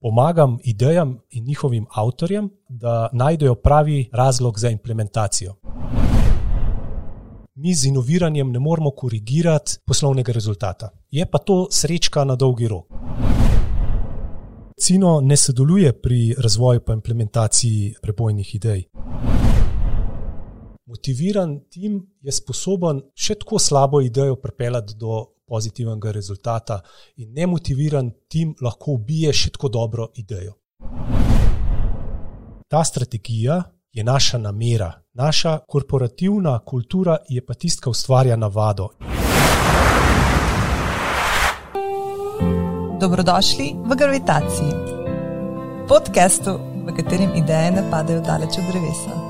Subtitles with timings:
[0.00, 5.54] pomagam idejam in njihovim avtorjem, da najdejo pravi razlog za implementacijo.
[7.54, 10.90] Mi z inoviranjem ne moremo korigirati poslovnega rezultata.
[11.10, 12.86] Je pa to srečka na dolgi rok.
[14.80, 18.84] Cino ne sodeluje pri razvoju in implementaciji prebojnih idej.
[20.88, 25.18] Motiviran tim je sposoben še tako slabo idejo pripeljati do
[25.48, 26.78] pozitivnega rezultata,
[27.16, 30.54] in nemotiviran tim lahko ubije še tako dobro idejo.
[32.68, 33.60] Ta strategija
[33.92, 38.88] je naša namera, naša korporativna kultura je pa tista, ki ustvarja navado.
[43.00, 44.72] Dobrodošli v Gravitaciji,
[45.88, 49.27] podkastu, v katerem ideje ne padajo daleč od drevesa.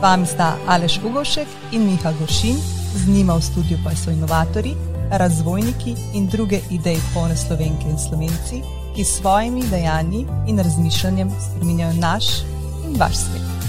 [0.00, 2.56] Z vami sta Aleš Ugošek in Miha Gošin
[2.96, 4.72] z njima v studiu pa so inovatori,
[5.12, 8.62] razvojniki in druge ideje polne slovenke in slovenci,
[8.96, 12.24] ki s svojimi dejanji in razmišljanjem spremenjajo naš
[12.88, 13.59] in vaš svet.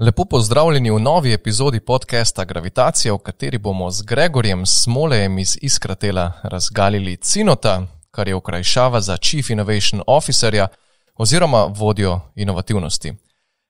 [0.00, 6.32] Lepo pozdravljeni v novi epizodi podcasta Gravitacija, v kateri bomo z Gregorjem Smolejem iz Iskratela
[6.42, 10.68] razgalili Cinota, kar je okrajšava za Chief Innovation Officerja
[11.16, 13.12] oziroma vodjo inovativnosti.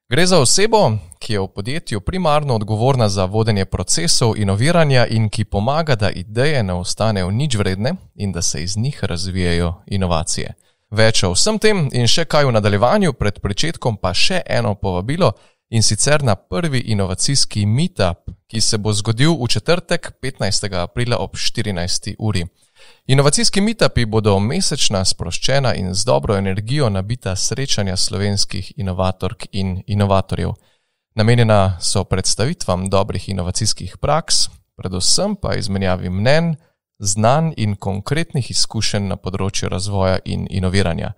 [0.08, 5.44] Gre za osebo, ki je v podjetju primarno odgovorna za vodenje procesov inoviranja in ki
[5.44, 10.54] pomaga, da ideje ne ostanejo nič vredne in da se iz njih razvijajo inovacije.
[10.90, 15.32] Več o vsem tem in še kaj v nadaljevanju, pred začetkom pa še eno povabilo
[15.70, 20.82] in sicer na prvi inovacijski meetup, ki se bo zgodil v četrtek, 15.
[20.82, 22.14] aprila ob 14.
[22.18, 22.46] uri.
[23.06, 30.54] Inovacijski meetupi bodo mesečna, sproščena in z dobro energijo nabita srečanja slovenskih inovatork in inovatorjev.
[31.14, 36.54] Namenjena so predstavitvam dobrih inovacijskih praks, predvsem pa izmenjavi mnen,
[36.98, 41.12] znanj in konkretnih izkušenj na področju razvoja in inoviranja.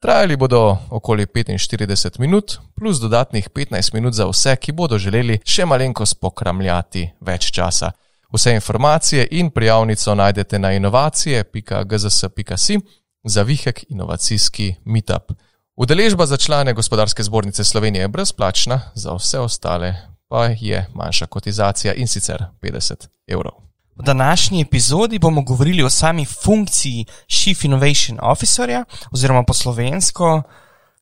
[0.00, 5.64] Trajali bodo okoli 45 minut, plus dodatnih 15 minut za vse, ki bodo želeli še
[5.68, 7.92] malenkost pokramljati več časa.
[8.32, 12.78] Vse informacije in prijavnico najdete na inovacije.gzs.si
[13.24, 15.32] za vihek inovacijski meetup.
[15.76, 19.94] Udeležba za člane Gospodarske zbornice Slovenije je brezplačna, za vse ostale
[20.28, 23.69] pa je manjša kotizacija in sicer 50 evrov.
[24.00, 30.42] V današnji epizodi bomo govorili o sami funkciji Chief Innovation Officerja, oziroma po slovensko,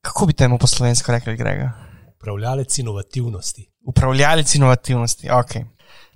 [0.00, 1.72] kako bi temu po slovensko rekli, Grega?
[2.16, 3.70] Upravljalec inovativnosti.
[3.86, 5.50] Upravljalec inovativnosti, ok.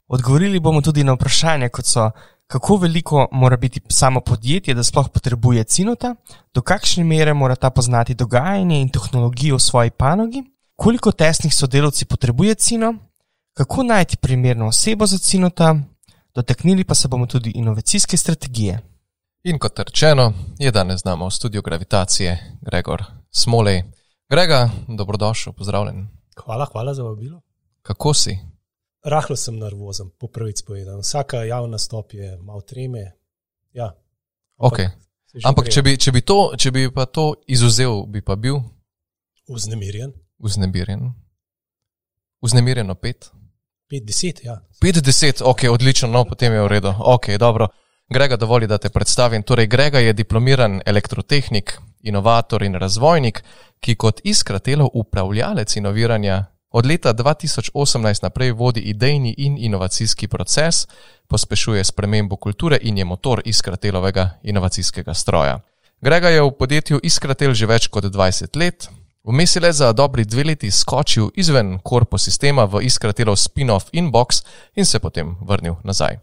[0.08, 2.10] Odgovorili bomo tudi na vprašanje, kot so,
[2.46, 6.14] kako veliko mora biti samo podjetje, da sploh potrebuje cinota,
[6.54, 10.42] do kakšne mere mora ta poznati dogajanje in tehnologijo v svoji panogi,
[10.76, 12.94] koliko tesnih sodelavci potrebuje cino,
[13.54, 15.76] kako najti primerno osebo za cinota,
[16.34, 18.80] dotaknili pa se bomo tudi inovacijske strategije.
[19.44, 23.82] In kot rečeno, je danes z nami v studiu Gravitacije Gregor Smolej.
[24.30, 26.08] Grega, dobrodošel, pozdravljen.
[26.44, 27.40] Hvala, hvala za vabilo.
[27.82, 28.38] Kako si?
[29.04, 31.00] Rahlo sem nervozen, po prvič povedal.
[31.00, 33.12] Vsaka javna stop je malo treme.
[33.72, 33.90] Ja,
[34.58, 34.88] ampak okay.
[35.44, 38.62] ampak če, bi, če, bi to, če bi pa to izuzel, bi pa bil
[39.50, 40.12] vznemirjen.
[40.38, 41.12] Vznemirjen.
[42.42, 43.30] Vznemirjen opet.
[43.92, 44.60] 50, ja.
[44.82, 46.94] 50, ok, odlično, no, potem je v redu.
[46.98, 47.68] Ok, dobro.
[48.08, 49.42] Grega, dovoli, da te predstavim.
[49.42, 53.42] Torej, Grega je diplomiran elektrotehnik, inovator in razvojnik,
[53.80, 60.86] ki kot iskratelov upravljalec inoviranja od leta 2018 naprej vodi idejni in inovacijski proces,
[61.28, 65.60] pospešuje spremembo kulture in je motor iskratelovega inovacijskega stroja.
[66.00, 68.88] Grega je v podjetju Iskratel že več kot 20 let,
[69.24, 74.42] Vmes je le za dobri dve leti skočil izven korpo sistema v Iskratelov spin-off inbox
[74.74, 76.18] in se potem vrnil nazaj.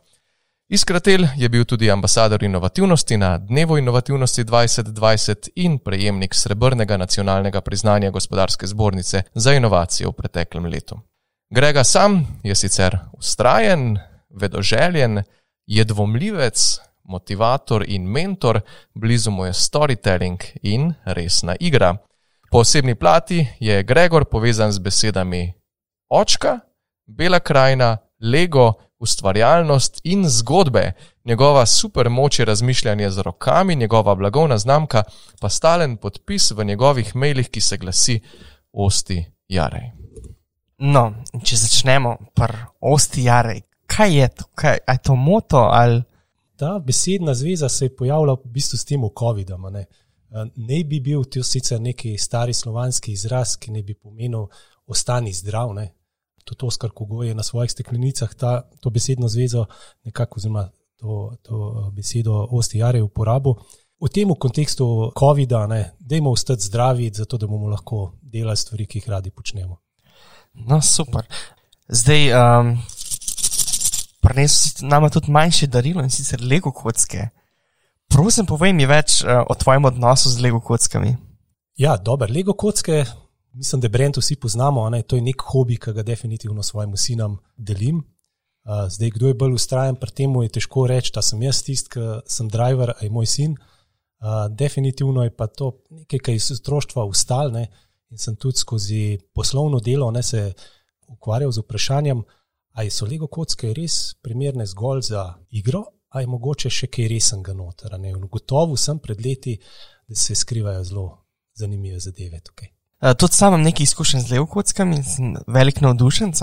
[0.70, 8.12] Iskratel je bil tudi ambasador inovativnosti na Dnevu inovativnosti 2020 in prejemnik srebrnega nacionalnega priznanja
[8.12, 11.00] gospodarske zbornice za inovacije v preteklem letu.
[11.50, 13.98] Grega sam je sicer ustrajen,
[14.30, 15.24] vedoželjen,
[15.66, 18.62] je dvomljivec, motivator in mentor,
[18.94, 21.98] blizu mu je storytelling in resna igra.
[22.52, 25.54] Po osebni plati je Gregor povezan z besedami
[26.10, 26.60] očka,
[27.06, 30.92] bela krajina, lego, ustvarjalnost in zgodbe.
[31.26, 35.04] Njegova super moč je razmišljanje z rokami, njegova blagovna znamka
[35.42, 38.20] pa stalen podpis v njegovih mailih, ki se glasi
[38.72, 39.92] Osti Jarej.
[40.78, 41.14] No,
[41.44, 44.44] če začnemo par Osti Jarej, kaj je to?
[44.56, 46.04] Kaj, je to moto ali?
[46.56, 49.68] Ta besedna zveza se je pojavila v bistvu s tem COVID-om.
[50.56, 54.46] Ne bi bil to sicer neki stari slovanski izraz, ki ne bi pomenil
[54.88, 55.74] ostani zdrav.
[55.74, 55.90] Ne?
[56.44, 59.66] Tudi Oskar Kogo je na svojih steklenicah ta, to besedno zvezo,
[60.04, 63.56] nekako, oziroma to, to besedo ostijare uporabo.
[64.00, 65.68] V tem kontekstu COVID-a,
[66.00, 69.78] da imamo ostati zdravi, zato da bomo lahko delali stvari, ki jih radi počnemo.
[70.54, 71.26] No, super.
[71.90, 72.78] Zdaj, um,
[74.22, 77.28] prenesel nam tudi manjše darilo in sicer Lego kocke.
[78.10, 81.16] Prosim, povej mi več uh, o tvojem odnosu z Lego kockami.
[81.80, 83.06] Ja, dobro, Lego kocke,
[83.54, 84.90] mislim, da brend vsi poznamo.
[84.90, 85.02] Ne?
[85.04, 88.02] To je nek hobi, ki ga definitivno svojim sinom delim.
[88.68, 91.94] Uh, zdaj, kdo je bolj ustrajen pri tem, je težko reči, da sem jaz tisti,
[91.96, 93.56] ki sem driver, a je moj sin.
[94.20, 97.70] Uh, definitivno je pa to nekaj, kar je iz otroštva ustalne
[98.10, 100.54] in sem tudi skozi poslovno delo ne, se
[101.08, 102.24] ukvarjal z vprašanjem,
[102.74, 107.54] ali so Lego kocke res primerne zgolj za igro, ali je mogoče še kaj resnega
[107.54, 107.96] noter.
[108.32, 109.58] Gotovo sem pred leti,
[110.08, 111.08] da se skrivajo zelo
[111.56, 112.70] zanimive zadeve tukaj.
[113.18, 116.34] Tudi sam imam nekaj izkušenj z Lego kockami in sem velik navdušen.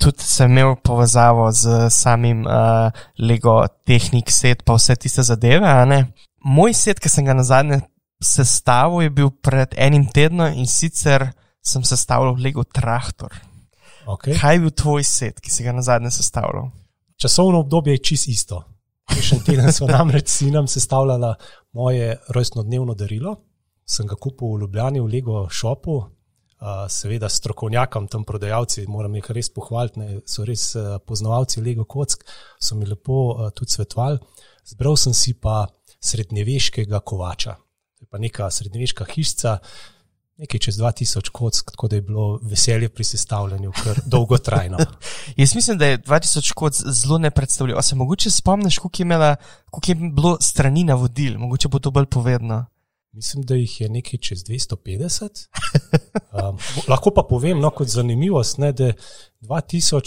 [0.00, 5.68] Tudi sem imel povezavo z samim uh, Lego tehnik set, pa vse tiste zadeve
[6.46, 7.80] moj set, ki sem ga na zadnje
[8.22, 11.30] sestavil, je bil pred enim tednom in sicer
[11.64, 13.34] sem sestavljal Lego Traktor.
[14.06, 14.36] Okay.
[14.38, 16.70] Kaj je bil tvoj set, ki si ga na zadnje sestavljal?
[17.18, 18.62] Časovno obdobje je čist isto.
[19.06, 21.34] Prejšnji teden smo namreč s sinom sestavljali
[21.72, 23.36] moje rojstnodnevno darilo.
[23.86, 26.00] Sem ga kupil v Ljubljani v Lego šopu,
[26.90, 30.72] seveda strokovnjakom, tam prodajalci, moram jih res pohvaliti, ne, so res
[31.06, 32.24] poznavalci Lego kock,
[32.58, 34.18] so mi lepo tudi svetovali.
[34.66, 35.66] Zbral sem si pa
[36.02, 37.54] srednjeveškega kovača.
[37.96, 39.58] To je pa neka srednjeveška hišica,
[40.36, 44.78] nekaj čez 2000 kock, tako da je bilo veselje pri sestavljanju kar dolgotrajno.
[45.36, 47.82] Jaz mislim, da je 2000 kock zelo nepredstavljivo.
[47.82, 49.36] Se mogoče spomniš, koliko je, imela,
[49.70, 52.66] koliko je bilo strani navodil, mogoče bo to bolj povedno.
[53.12, 55.28] Mislim, da jih je nekaj čez 250.
[56.36, 56.58] Um,
[56.88, 58.90] lahko pa povem, no, kot zanimivost, ne, da
[59.40, 60.02] 2000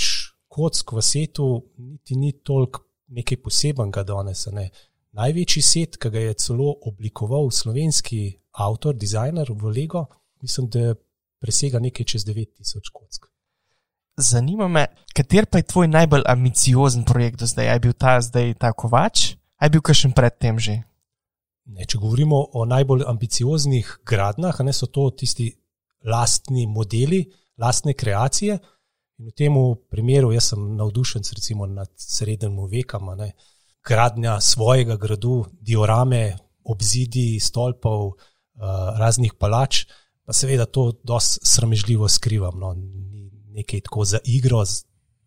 [0.48, 4.46] kock v svetu niti ni toliko nekaj posebenega danes.
[4.54, 4.70] Ne.
[5.18, 10.06] Največji set, ki ga je celo oblikoval slovenski avtor, dizajner v Lego,
[10.42, 10.94] mislim, da
[11.40, 13.30] presega nekaj čez 9000 kock.
[14.20, 14.86] Zanima me,
[15.16, 17.72] kater pa je tvoj najbolj ambiciozen projekt do zdaj?
[17.72, 20.76] Je bil ta zdaj ta kovač, ali je bil kakšen predtem že?
[21.70, 25.48] Ne, če govorimo o najbolj ambicioznih gradnjah, ne so to tisti
[26.04, 27.24] lastni modeli,
[27.62, 28.58] lastne kreacije.
[29.20, 29.56] In v tem
[29.92, 33.12] primeru jaz sem navdušen, recimo nad srednjim vekom
[33.86, 38.16] gradnja svojega gradu, diorame, obzidi, stolpov,
[39.00, 39.86] raznih palač,
[40.26, 42.60] pa seveda to dosti sramežljivo skrivam.
[42.60, 42.76] No.
[43.56, 44.64] Nekaj tako za igro,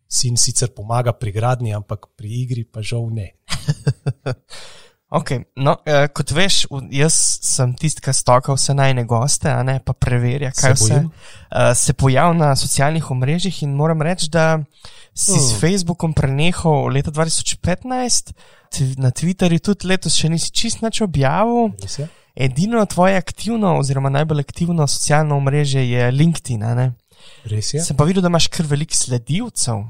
[0.07, 3.33] sin sicer pomaga pri gradnji, ampak pri igri pa žal ne.
[5.13, 7.15] Okay, no, eh, kot veš, jaz
[7.45, 11.93] sem tisti, ki stoka vse najne goste, a ne pa preverja, kaj se, eh, se
[11.93, 13.59] pojavlja na socialnih omrežjih.
[13.67, 14.57] In moram reči, da
[15.13, 15.43] si hmm.
[15.45, 18.33] s Facebookom prenehal leta 2015,
[18.97, 21.75] na Twitterju tudi letos še nisi čist nič objavil.
[22.33, 26.65] Edino tvoje aktivno, oziroma najbolj aktivno socialno omrežje je LinkedIn.
[27.53, 27.83] Res je.
[27.85, 29.85] Sem pa videl, da imaš kar veliko sledilcev.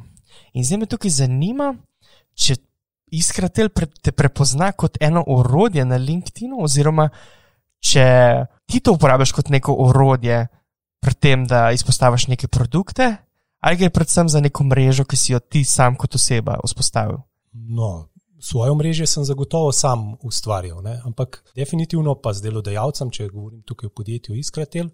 [0.51, 1.71] In zdaj me tukaj zanima,
[2.35, 2.59] če
[3.13, 3.69] Iskratel
[4.01, 7.07] te prepozna kot eno orodje na LinkedIn, oziroma
[7.83, 8.05] če
[8.65, 10.45] ti to uporabiš kot neko orodje,
[11.03, 13.09] pri tem, da izpostaviš neke produkte,
[13.59, 17.19] ali gre predvsem za neko mrežo, ki si jo ti sam kot oseba vzpostavil?
[17.53, 18.07] No,
[18.39, 21.01] svojo mrežo sem zagotovo sam ustvarjal, ne?
[21.05, 24.89] ampak definitivno pa z delodajalcem, če govorim tukaj o podjetju Iskratel,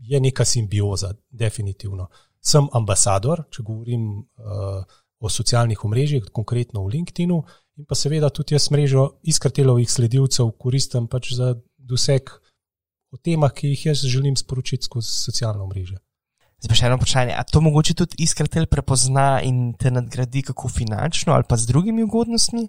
[0.00, 2.08] je neka simbioza, definitivno.
[2.40, 4.06] Sem ambasador, če govorim.
[4.38, 7.32] Uh, o socialnih omrežjih, konkretno v LinkedIn,
[7.76, 12.32] in pa seveda tudi jaz mrežo iskratelovih sledilcev koristim pač za doseg
[13.12, 15.98] o temah, ki jih jaz želim sporočiti skozi socialno mrežo.
[16.60, 17.34] Zdaj pa še eno vprašanje.
[17.40, 22.04] A to mogoče tudi iskratelj prepozna in te nadgradi kako finančno ali pa z drugimi
[22.04, 22.66] ugodnostmi?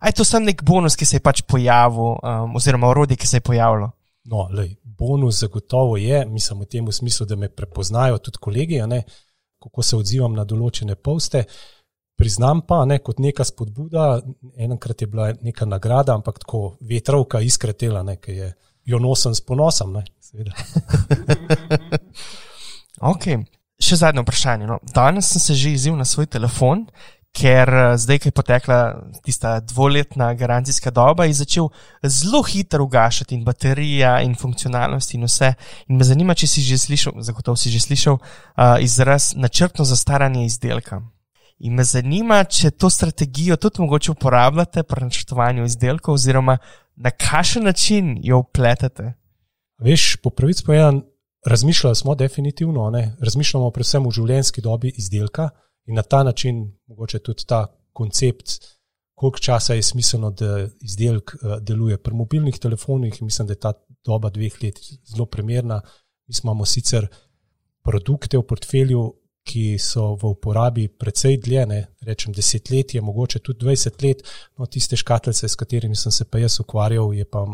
[0.00, 3.28] Ali je to samo nek bonus, ki se je pač pojavil, um, oziroma orodje, ki
[3.28, 3.90] se je pojavilo?
[4.32, 8.80] No, lej, bonus zagotovo je, mislim v tem smislu, da me prepoznajo tudi kolegi,
[9.60, 11.44] kako se odzivam na določene poste.
[12.16, 14.20] Priznam pa, ne, kot neka spodbuda,
[14.56, 18.52] enkrat je bila neka nagrada, ampak tako vetrovka iskretela, ki je
[18.84, 19.96] jo nosim s ponosom.
[19.96, 20.04] Ne,
[23.12, 23.26] ok,
[23.82, 24.70] še zadnje vprašanje.
[24.70, 24.78] No.
[24.94, 26.86] Danes sem se že izzival na svoj telefon,
[27.34, 28.78] ker eh, zdaj, ko je potekla
[29.26, 31.68] tista dvoletna garancijska doba, je začel
[32.02, 35.54] zelo hitro ugašati in baterija in funkcionalnost in vse.
[35.88, 40.46] In me zanima, če si že slišal, zagotovo si že slišal uh, izraz načrtno zastaranje
[40.46, 41.02] izdelka.
[41.64, 46.58] In me zanima, če to strategijo tudi mogoče uporabljate pri načrtovanju izdelkov, oziroma
[46.96, 49.14] na kakšen način jo upletate?
[49.80, 51.00] Veš, po pravici povedan,
[51.46, 53.16] razmišljali smo definitivno, ne?
[53.20, 55.48] razmišljamo predvsem v življenjski dobi izdelka
[55.88, 58.60] in na ta način mogoče tudi ta koncept,
[59.14, 61.96] koliko časa je smiselno, da izdelek uh, deluje.
[61.96, 63.72] Pri mobilnih telefonih mislim, da je ta
[64.04, 65.80] doba dveh let zelo primerna.
[66.28, 67.06] Mi imamo sicer
[67.84, 69.04] produkte v portfelju,
[69.44, 74.24] ki so v uporabi precej dlje, ne rečem desetletje, mogoče tudi 20 let,
[74.58, 77.44] no tiste škatlice, s katerimi sem se pa jaz ukvarjal, je pa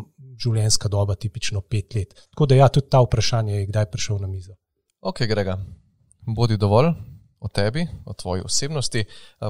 [0.40, 2.14] življenjska doba tipično pet let.
[2.30, 4.54] Tako da ja, tudi ta vprašanje je kdaj prišel na mizo.
[5.00, 5.59] Ok, Grega,
[6.26, 6.92] bodi dovolj
[7.40, 9.04] o tebi, o tvoji osebnosti,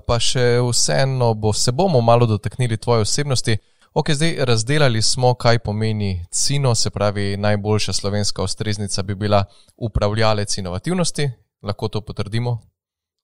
[0.06, 3.58] pa še vseeno bo, se bomo malo dotaknili tvoje osebnosti.
[3.92, 9.44] Ok, zdaj razdelali smo, kaj pomeni CINO, se pravi, najboljša slovenska ustreznica bi bila
[9.76, 11.26] upravljalec inovativnosti,
[11.62, 12.58] lahko to potrdimo.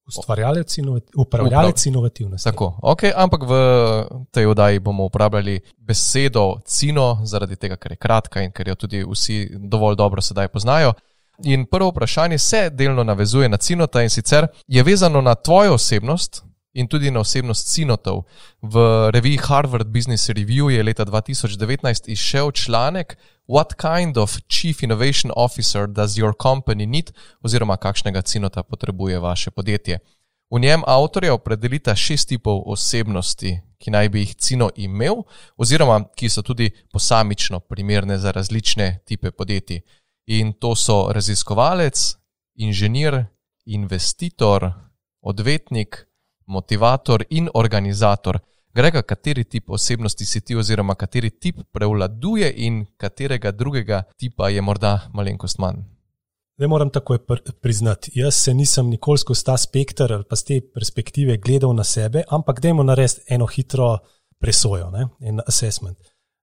[0.06, 1.90] Ustvarjalec in upravljalec Uprav.
[1.90, 2.44] inovativnosti.
[2.50, 3.52] Tako, okay, ampak v
[4.30, 9.02] tej oddaji bomo uporabljali besedo CINO, zaradi tega, ker je kratka in ker jo tudi
[9.02, 10.92] vsi dovolj dobro sedaj poznajo.
[11.44, 16.44] In prvo vprašanje se delno navezuje na CINOTA in sicer je vezano na tvojo osebnost
[16.72, 18.22] in tudi na osebnost CINOTov.
[18.62, 18.76] V
[19.10, 23.16] reviji Harvard Business Review je leta 2019 izšel članek
[23.46, 27.12] What kind of chief innovation officer does your company need,
[27.42, 29.98] oziroma kakšnega cinota potrebuje vaše podjetje.
[30.50, 35.22] V njem avtorja opredelita šest tipov osebnosti, ki naj bi jih cino imel,
[35.56, 39.80] oziroma ki so tudi posamično primerne za različne type podjetij.
[40.26, 42.16] In to so raziskovalec,
[42.54, 43.24] inženir,
[43.66, 44.72] investitor,
[45.22, 46.06] odvetnik,
[46.46, 48.38] motivator in organizator.
[48.76, 54.60] Grega, kateri tip osebnosti si ti, oziroma kateri tip prevladuje in katerega drugega tipa je
[54.60, 55.78] morda malenkost manj?
[56.60, 58.12] Ne moram takoj pr priznati.
[58.20, 62.24] Jaz se nisem nikoli skozi ta spektr ali pa z te perspektive gledal na sebe,
[62.28, 63.88] ampak dajmo narediti eno hitro
[64.40, 65.08] presojo, ne?
[65.20, 65.96] en assessment.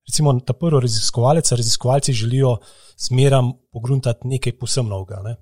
[0.10, 2.58] Recimo, ta prvi raziskovalec, raziskovalci želijo
[2.98, 5.22] zmeram pogruntati nekaj posebno novega.
[5.22, 5.36] Ne?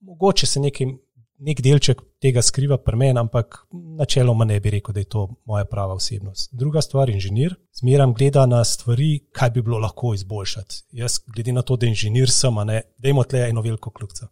[0.00, 0.96] Mogoče se nekaj
[1.38, 5.64] nek delček tega skriva pri meni, ampak načeloma ne bi rekel, da je to moja
[5.64, 6.50] prava osebnost.
[6.52, 10.82] Druga stvar, inženir, zmeram gleda na stvari, kaj bi bilo lahko izboljšati.
[10.98, 14.28] Jaz, glede na to, da inženir sem, ne, da imamo tle eno veliko kljubca.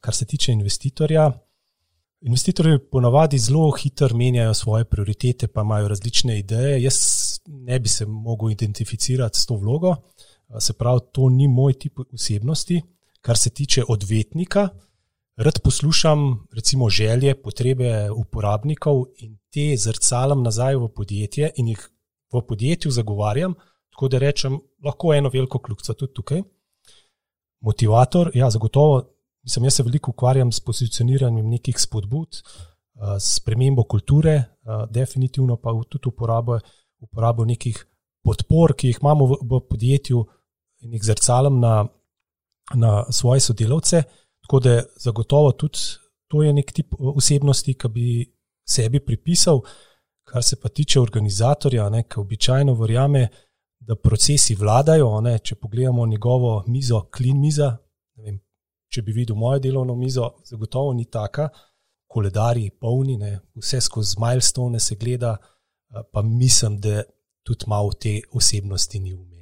[0.00, 1.30] Kar se tiče investitorja,
[2.20, 6.82] investitorji ponavadi zelo hitro menjajo svoje prioritete, pa imajo različne ideje.
[6.82, 6.96] Jaz
[7.46, 9.96] ne bi se mogel identificirati s to vlogo,
[10.58, 12.82] se pravi, to ni moj tip osebnosti.
[13.20, 14.68] Kar se tiče odvetnika,
[15.42, 21.90] rad poslušam recimo želje, potrebe uporabnikov in te zrcalam nazaj v podjetje in jih
[22.32, 23.54] v podjetju zagovarjam,
[23.90, 26.42] tako da rečem, lahko eno veliko kljubca tudi tukaj.
[27.60, 29.02] Motivator, ja, zagotovo,
[29.42, 32.42] mislim, jaz se veliko ukvarjam s pozicioniranjem nekih spodbud,
[33.18, 34.44] s premembo kulture,
[34.90, 36.58] definitivno pa tudi uporabo,
[37.00, 37.86] uporabo nekih
[38.22, 40.24] podpor, ki jih imamo v, v podjetju
[40.80, 41.86] in jih zrcalam na,
[42.74, 44.02] na svoje sodelavce.
[44.50, 45.78] Tako da zagotovo tudi
[46.26, 48.06] to je nek tip osebnosti, ki bi
[48.66, 49.60] sebi pripisal,
[50.26, 53.28] kar se pa tiče organizatorja, ne, ki običajno verjame,
[53.78, 55.20] da procesi vladajo.
[55.20, 57.76] Ne, če pogledamo njegovo mizo, klin miza,
[58.18, 58.40] vem,
[58.90, 61.48] če bi videl mojo delovno mizo, zagotovo ni taka,
[62.10, 65.36] koledari polni, ne, vse skozi milestone se gleda,
[66.10, 67.04] pa mislim, da
[67.46, 69.39] tudi malo te osebnosti ni v.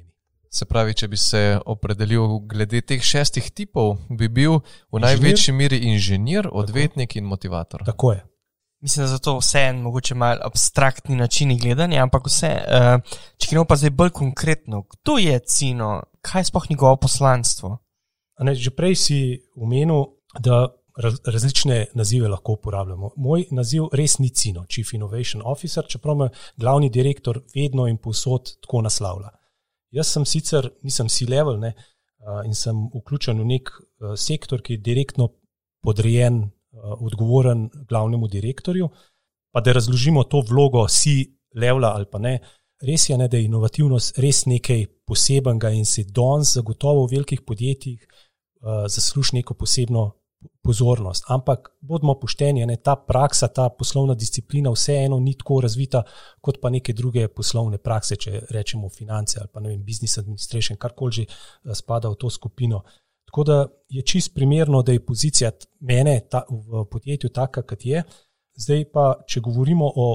[0.49, 5.05] Se pravi, če bi se opredelil glede teh šestih tipov, bi bil v inženir?
[5.05, 7.19] največji meri inženir, odvetnik Tako.
[7.19, 7.83] in motivator.
[7.85, 8.23] Tako je.
[8.81, 13.49] Mislim, da je to vse en mogoče malo abstraktni način gledanja, ampak vse, uh, če
[13.51, 15.91] gremo pa zdaj bolj konkretno, kdo je Cino,
[16.21, 17.77] kaj je sploh njegovo poslanstvo?
[18.39, 19.19] Ne, že prej si
[19.59, 20.05] omenil,
[20.39, 23.11] da raz, različne nazive lahko uporabljamo.
[23.17, 28.55] Moj naziv res ni Cino, Chief Innovation Officer, čeprav me glavni direktor vedno in povsod
[28.61, 29.35] tako naslavlja.
[29.91, 31.73] Jaz sem sicer, nisem C-level ne,
[32.45, 33.71] in sem vključen v nek
[34.19, 35.29] sektor, ki je direktno
[35.83, 36.43] podrejen,
[36.79, 38.89] odgovoren glavnemu direktorju.
[39.51, 42.37] Pa da razložimo to vlogo C-levela ali pa ne,
[42.85, 47.41] res je, ne, da je inovativnost res nekaj posebenega in se danes zagotovo v velikih
[47.41, 48.05] podjetjih
[48.87, 50.18] zasluži neko posebno
[50.63, 51.23] pozornost.
[51.27, 56.03] Ampak bodimo pošteni, ne, ta praksa, ta poslovna disciplina, vseeno ni tako razvita
[56.41, 60.77] kot pa neke druge poslovne prakse, če rečemo finance ali pa ne vem, business administration,
[60.77, 62.83] karkoli že eh, spada v to skupino.
[63.29, 68.03] Tako da je čist primerno, da je pozicija mene ta, v podjetju taka, kot je.
[68.57, 70.07] Zdaj pa, če govorimo o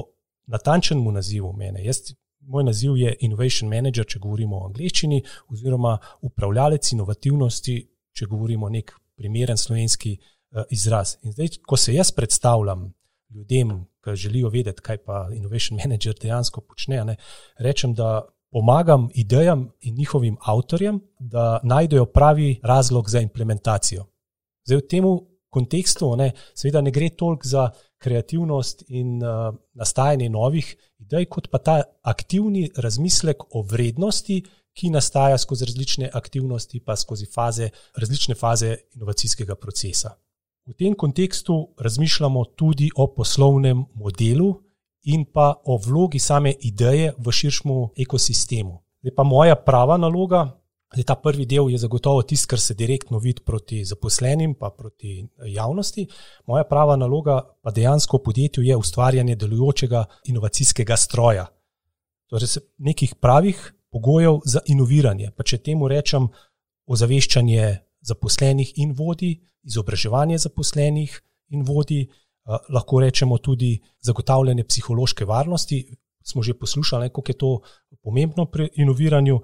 [0.51, 2.11] natančnem nazivu mene, jaz,
[2.45, 5.95] moj naziv je Innovation Manager, če govorimo o angleščini, oziroma
[6.27, 7.77] upravljalec inovativnosti,
[8.15, 11.17] če govorimo nek primeren slovenski uh, izraz.
[11.21, 12.93] In zdaj, ko se jaz predstavljam
[13.29, 17.15] ljudem, ki želijo vedeti, kaj pa Innovation Manager dejansko počne, ne,
[17.57, 24.05] rečem, da pomagam idejam in njihovim avtorjem, da najdejo pravi razlog za implementacijo.
[24.65, 25.07] Zdaj, v tem
[25.49, 31.57] kontekstu, ne, seveda, ne gre toliko za kreativnost in uh, nastajanje novih idej, kot pa
[31.57, 34.41] ta aktivni razmislek o vrednosti,
[34.75, 40.15] ki nastaja skozi različne aktivnosti, pa skozi faze, različne faze inovacijskega procesa.
[40.65, 44.61] V tem kontekstu razmišljamo tudi o poslovnem modelu
[45.03, 48.81] in pa o vlogi same ideje v širšem ekosistemu.
[49.01, 50.61] Zdaj pa moja prava naloga.
[50.93, 55.27] Zdaj, ta prvi del je zagotovo tisto, kar se direktno vidi proti zaposlenim, pa proti
[55.45, 56.07] javnosti.
[56.47, 61.45] Moja prava naloga pa dejansko v podjetju je ustvarjanje delujočega inovacijskega stroja.
[62.29, 65.31] Torej, nekih pravih pogojev za inoviranje.
[65.37, 66.27] Pa če temu rečem
[66.91, 67.67] ozaveščanje
[68.05, 71.13] zaposlenih in vodi, izobraževanje zaposlenih
[71.55, 75.79] in vodi, eh, lahko rečemo tudi zagotavljanje psihološke varnosti.
[76.25, 77.51] Smo že poslušali, kako je to
[78.03, 79.39] pomembno pri inoviranju.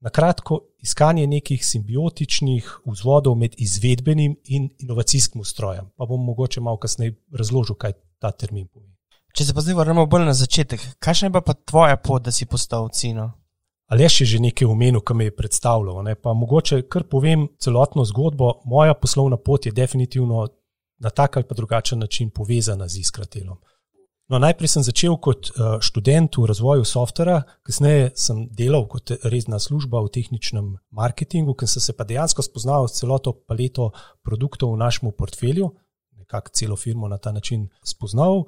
[0.00, 5.90] Na kratko, iskanje nekih simbiotičnih vzvodov med izvedbenim in inovacijskim ustrojem.
[5.96, 8.94] Pa bom mogoče malo kasneje razložil, kaj ta termin pomeni.
[9.34, 12.46] Če se pa zdaj vrnemo bolj na začetek, kakšna je pa tvoja pot, da si
[12.46, 13.32] postal cino?
[13.88, 16.02] Ali je že nekaj omenil, ki me je predstavljal?
[16.04, 16.14] Ne?
[16.14, 18.60] Pa mogoče kar povem celotno zgodbo.
[18.64, 20.48] Moja poslovna pot je definitivno
[20.98, 23.58] na tak ali pa drugačen način povezana z iskratelom.
[24.28, 29.56] No, najprej sem začel kot eh, študent v razvoju softvera, kasneje sem delal kot resna
[29.58, 34.82] služba v tehničnem marketingu, ker sem se pa dejansko spoznal s celoto paleto produktov v
[34.84, 35.70] našem portfelju,
[36.20, 38.44] nekako celo firmo na ta način spoznal.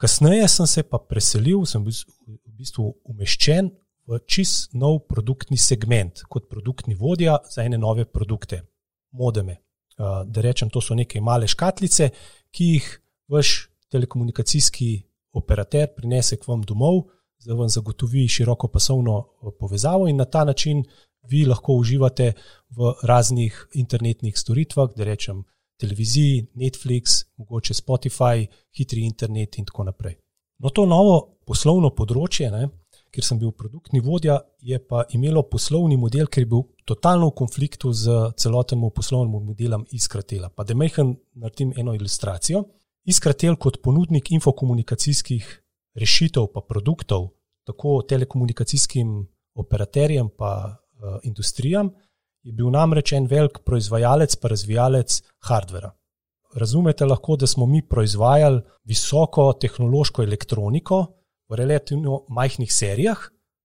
[0.00, 1.94] Kasneje sem se pa preselil, sem bil
[2.26, 3.70] v bistvu umeščen
[4.10, 8.64] v čist nov produktni segment, kot produktni vodja za ene nove produkte,
[9.14, 9.60] modeme.
[9.98, 12.10] Da rečem, to so neke male škatlice,
[12.50, 12.88] ki jih
[13.30, 14.90] vaš telekomunikacijski
[15.38, 17.04] operater prinese k vam domov,
[17.46, 19.20] da vam zagotovi široko pasovno
[19.58, 20.82] povezavo in na ta način
[21.30, 22.32] vi lahko uživate
[22.76, 25.44] v raznih internetnih storitvah, da rečem
[25.80, 30.16] televiziji, Netflix, mogoče Spotify, hitri internet in tako naprej.
[30.58, 32.68] No, to novo poslovno področje, ne,
[33.10, 37.36] ker sem bil produktni vodja, je pa imelo poslovni model, ker je bil totalno v
[37.42, 40.50] konfliktu z celotnim poslovnim modelom Iskratela.
[40.50, 42.64] Pa da mehem naredim eno ilustracijo.
[43.04, 45.46] Iskratel kot ponudnik infokomunikacijskih
[45.94, 47.30] rešitev pa produktov,
[47.66, 51.90] tako telekomunikacijskim operaterjem pa uh, industrijam,
[52.42, 55.90] je bil namreč en velik proizvajalec pa razvijalec hardvera.
[56.54, 61.06] Razumete lahko, da smo mi proizvajali visoko tehnološko elektroniko,
[61.50, 63.18] v relativno majhnih serijah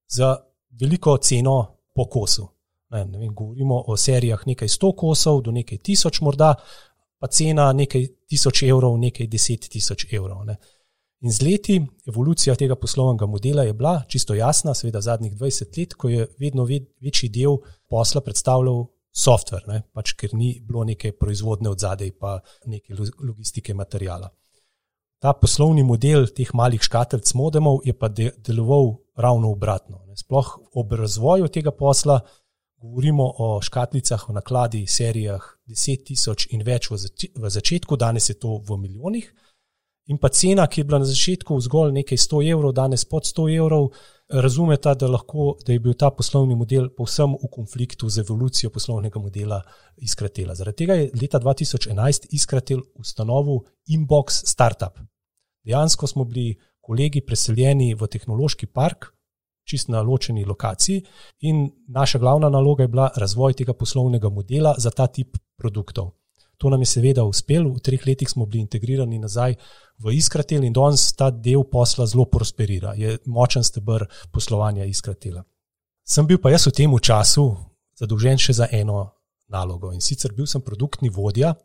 [0.08, 0.38] za
[0.80, 2.48] veliko ceno po kosu.
[2.89, 6.56] Ne, ne vem, govorimo o serijah nekaj sto kosov do nekaj tisoč, morda
[7.19, 10.43] pa cena nekaj tisoč evrov, nekaj deset tisoč evrov.
[10.45, 10.58] Ne.
[11.26, 11.76] In z leti
[12.08, 16.67] evolucija tega poslovnega modela je bila čisto jasna, seveda zadnjih 20 let, ko je vedno
[17.02, 17.58] večji del
[17.89, 24.30] posla predstavljal softver, pač ker ni bilo neke proizvodne od zadaj, pa neke logistike materijala.
[25.25, 30.03] Ta poslovni model teh malih škatlic modemov je pa deloval ravno obratno.
[30.13, 32.19] Sploh ob razvoju tega posla
[32.77, 38.77] govorimo o škatlicah v nakladi, serijah 10.000 in več v začetku, danes je to v
[38.77, 39.31] milijonih.
[40.13, 43.47] In pa cena, ki je bila na začetku zgolj nekaj 100 evrov, danes pod 100
[43.55, 43.89] evrov,
[44.29, 49.63] razumete, da, da je bil ta poslovni model povsem v konfliktu z evolucijo poslovnega modela
[49.97, 50.53] Iskratela.
[50.53, 55.01] Zaradi tega je leta 2011 Iskratel ustanovil Inbox Startup.
[55.65, 59.10] Dejansko smo bili kolegi preseljeni v tehnološki park,
[59.65, 61.01] čist na ločeni lokaciji,
[61.49, 66.12] in naša glavna naloga je bila razvoj tega poslovnega modela za ta tip produktov.
[66.58, 69.56] To nam je seveda uspelo, v treh letih smo bili integrirani nazaj
[69.99, 75.43] v Iskratel in danes ta del posla zelo prosperira, je močen stebr poslovanja Iskratela.
[76.06, 77.49] Sem bil pa jaz v tem času
[77.97, 79.10] zadolžen še za eno
[79.49, 81.56] nalogo in sicer bil sem produktni vodja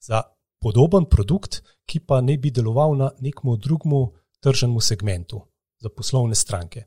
[0.00, 0.22] za
[0.60, 5.42] podoben produkt, ki pa ne bi deloval na nekem drugem tržnem segmentu
[5.80, 6.86] za poslovne stranke.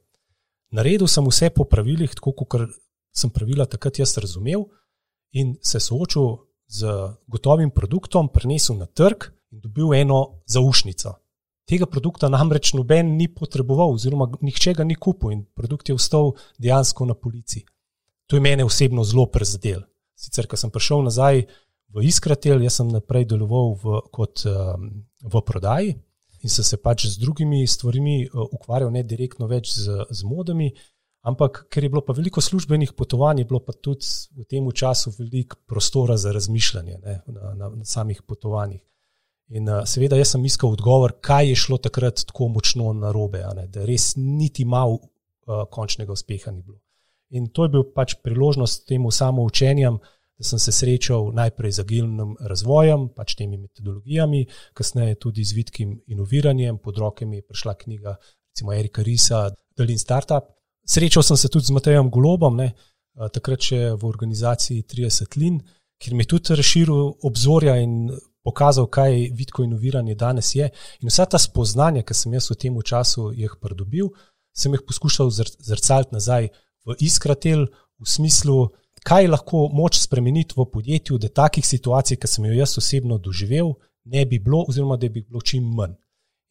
[0.74, 2.70] Naredil sem vse po pravilih, tako kot
[3.14, 4.66] sem pravila takrat jaz razumel,
[5.34, 6.86] in se soočil z
[7.28, 11.14] gotovim produktom, prenesel na trg in dobil eno zaušnico.
[11.70, 16.34] Tega produkta namreč noben ni potreboval, oziroma nihče ga ni kupil, in produkt je ostal
[16.60, 17.64] dejansko na polici.
[18.28, 19.84] To je mene osebno zelo prizadel.
[20.18, 21.46] Sicer, ko sem prišel nazaj
[21.93, 24.89] v Iskratel, jaz sem naprej deloval v, kot um,
[25.22, 25.93] v prodaji
[26.43, 30.72] in sem se pač z drugimi stvarmi uh, ukvarjal, ne direktno več z, z modami.
[31.24, 34.04] Ampak, ker je bilo pa veliko službenih potovanj, je bilo pa tudi
[34.36, 38.82] v tem času veliko prostora za razmišljanje ne, na, na, na samih potovanjih.
[39.56, 43.69] In uh, seveda, jaz sem iskal odgovor, kaj je šlo takrat tako močno narobe, ne,
[43.72, 46.82] da res niti malo uh, končnega uspeha ni bilo.
[47.34, 51.84] In to je bil pač priložnost temu samo učenjem, da sem se srečal najprej z
[51.84, 57.74] agilnim razvojem, pač temi metodologijami, kasneje tudi z vidkim inoviranjem, pod roke mi je prišla
[57.74, 58.16] knjiga,
[58.52, 60.52] recimo Erika Risa, Dalin Startup.
[60.86, 62.74] Srečal sem se tudi z Matejem Golobom, ne,
[63.34, 65.62] takrat še v organizaciji 30 Lin,
[66.02, 68.12] kjer mi je tudi razširil obzorja in
[68.44, 70.68] pokazal, kaj vidko inoviranje danes je.
[71.02, 74.12] In vsa ta spoznanja, ki sem jaz v tem času jih pridobil,
[74.54, 76.50] sem jih poskušal zrcaliti nazaj
[76.86, 77.68] v iskratel,
[78.00, 82.78] v smislu, kaj lahko moč spremeniti v podjetju, da takih situacij, ki sem jo jaz
[82.80, 83.74] osebno doživel,
[84.06, 85.96] ne bi bilo, oziroma da bi bilo čim manj.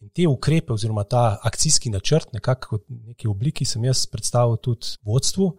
[0.03, 4.97] In te ukrepe, oziroma ta akcijski načrt, nekako v neki obliki, sem jaz predstavil tudi
[5.07, 5.53] vodstvu.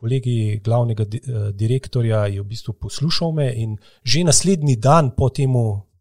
[0.00, 5.56] Kolegi glavnega eh, direktorja je v bistvu poslušal me, in že naslednji dan po tem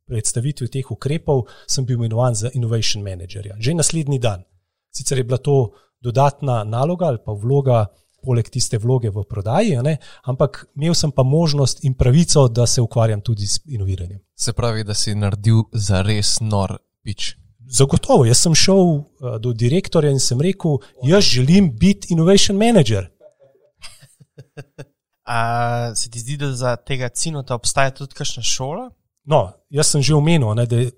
[0.10, 3.56] predstavitvi teh ukrepov sem bil imenovan za Innovation Managerja.
[3.60, 4.44] Že naslednji dan.
[4.92, 7.86] Sicer je bila to dodatna naloga ali pa vloga,
[8.24, 9.78] poleg tiste vloge v prodaji,
[10.24, 14.20] ampak imel sem pa možnost in pravico, da se ukvarjam tudi z inoviranjem.
[14.36, 17.36] Se pravi, da si naredil za res nor pič.
[17.70, 19.04] Zagotovo, jaz sem šel uh,
[19.40, 23.10] do direktorja in sem rekel, jaz želim biti innovation manager.
[25.30, 28.90] A se ti zdi, da za tega cinota obstaja tudi kakšna šola?
[29.30, 30.92] No, jaz sem že omenil, ne, da je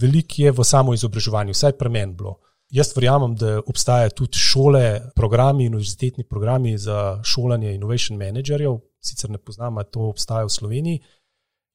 [0.00, 2.38] veliko je v samo izobraževanju, vsaj pri meni bilo.
[2.72, 9.38] Jaz verjamem, da obstajajo tudi šole, programi, univerzitetni programi za šolanje innovation managerjev, sicer ne
[9.38, 11.02] poznam, ali to obstaja v Sloveniji.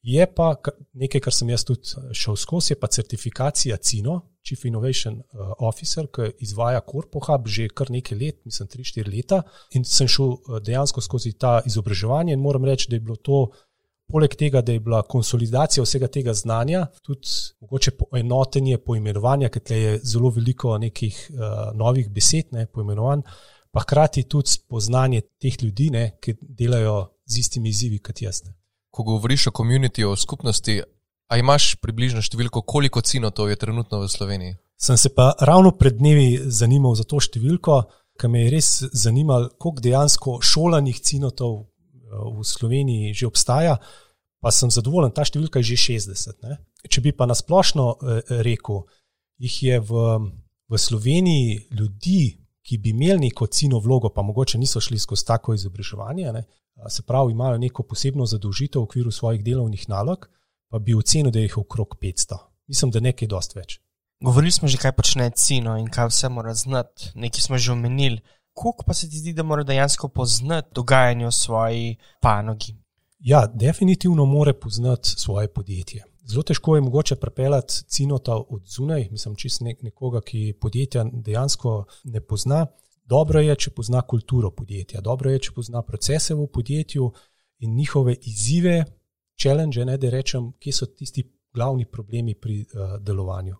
[0.02, 0.56] Je pa
[0.94, 6.32] nekaj, kar sem jaz tudi šel skozi, pa certifikacija CINO, Chief Innovation uh, Officer, ki
[6.46, 9.42] izvaja Corpohub že kar nekaj let, mislim, 3-4 leta.
[9.76, 13.50] In sem šel uh, dejansko skozi ta izobraževanje in moram reči, da je bilo to
[14.08, 17.28] poleg tega, da je bila konsolidacija vsega tega znanja, tudi
[17.62, 23.26] mogoče poenotenje poimenovanja, ker je zelo veliko nekih uh, novih besed, ne, poimenovanj,
[23.72, 28.43] pa hkrati tudi spoznanje teh ljudi, ne, ki delajo z istimi izzivi kot jaz.
[28.46, 28.56] Ne.
[28.91, 30.82] Ko govoriš o komunitiji, o skupnosti,
[31.28, 34.58] a imaš približno številko, koliko cinotov je trenutno v Sloveniji?
[34.80, 37.82] Sem se pa ravno pred dnevi zanimal za to številko,
[38.17, 41.65] ker me je res zanimalo, koliko dejansko šolanih cinotov
[42.12, 43.78] v Sloveniji že obstaja,
[44.41, 46.43] pa sem zadovoljen, ta številka je že 60.
[46.48, 46.60] Ne?
[46.88, 48.84] Če bi pa nasplošno eh, rekel,
[49.41, 50.04] jih je v,
[50.70, 55.56] v Sloveniji ljudi, ki bi imeli neko cino vlogo, pa mogoče niso šli skozi tako
[55.56, 56.43] izobraževanje, ne?
[56.89, 60.28] se pravi, imajo neko posebno zadolžitev v okviru svojih delovnih nalog,
[60.70, 62.38] pa bi ocenil, da jih je okrog 500.
[62.67, 63.80] Mislim, da nekaj dost več.
[64.24, 68.22] Govorili smo že, kaj počne cino in kaj vse mora znati, nekaj smo že omenili
[68.58, 72.76] koliko pa se ti zdi, da mora dejansko poznati dogajanje v svoji panogi?
[73.20, 76.04] Ja, definitivno mora poznati svoje podjetje.
[76.26, 81.86] Zelo težko je mogoče prepeljati cinota od zunaj, mislim, čist nek, nekoga, ki podjetja dejansko
[82.04, 82.65] ne pozna.
[83.06, 87.12] Dobro je, če pozna kulturo podjetja, dobro je, če pozna procese v podjetju
[87.63, 88.84] in njihove izzive,
[89.39, 93.56] challenge, ne da rečem, kje so tisti glavni problemi pri uh, delovanju.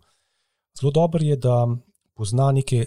[0.80, 1.68] Zelo dobro je, da
[2.16, 2.86] pozna neke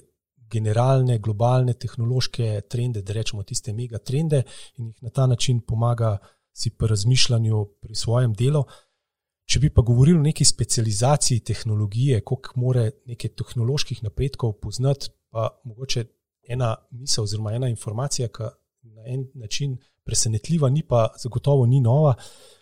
[0.50, 4.42] generalne, globalne tehnološke trende, da rečemo tiste mega trende,
[4.76, 6.18] in jih na ta način pomaga
[6.52, 8.64] si pri razmišljanju pri svojem delu.
[9.50, 15.48] Če bi pa govorili o neki specializaciji tehnologije, koliko more nekaj tehnoloških napredkov poznati, pa
[15.64, 16.04] mogoče
[16.48, 18.50] ena misel oziroma ena informacija, ki
[18.94, 22.14] na en način presenetljiva, ni pa zagotovo ni nova.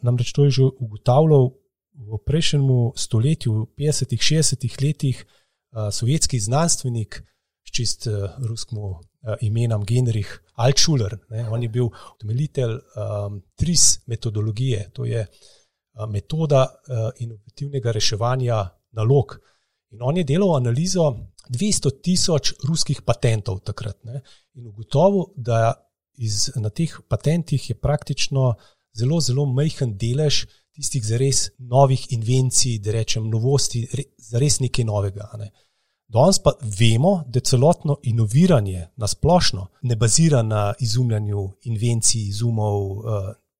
[0.02, 1.50] Namreč to je že ugotavljal
[1.98, 2.64] v prejšnjem
[2.96, 5.26] stoletju, v 50-ih, 60-ih letih,
[5.92, 7.22] sovjetski znanstvenik
[7.74, 8.98] čist uh, ruskim uh,
[9.40, 11.18] imenom Genrich Altschuler.
[11.30, 11.48] Ne?
[11.50, 19.38] On je bil utemeljitelj um, TRIS metodologije, to je uh, metoda uh, inovativnega reševanja nalog.
[19.90, 21.10] In on je delal analizo
[21.48, 24.20] 200 tisoč ruskih patentov takrat ne?
[24.54, 25.72] in ugotovil, da
[26.18, 28.54] iz, na teh patentih je praktično
[28.98, 33.86] zelo, zelo majhen delež tistih zares novih invencij, da rečem novosti,
[34.18, 35.30] zares nekaj novega.
[35.38, 35.50] Ne?
[36.08, 43.04] Danes pa vemo, da celotno inoviranje na splošno ne bazira na izumljanju invencij, izumov, uh,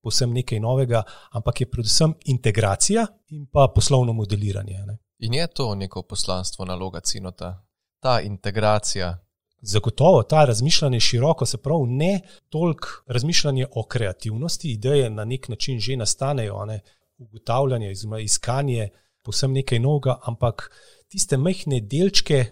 [0.03, 4.79] posem nekaj novega, ampak je predvsem integracija in pa poslovno modeliranje.
[4.87, 4.99] Ne.
[5.19, 7.65] In je to neko poslanstvo naloga Cinota,
[8.01, 9.19] ta integracija?
[9.61, 15.81] Zagotovo ta razmišljanje široko, se pravi, ne toliko razmišljanje o kreativnosti, ideje na nek način
[15.81, 16.81] že nastanejo, ne,
[17.19, 18.89] ugotavljanje, iskanje
[19.25, 20.71] posem nekaj novega, ampak
[21.09, 22.45] tiste majhne delčke,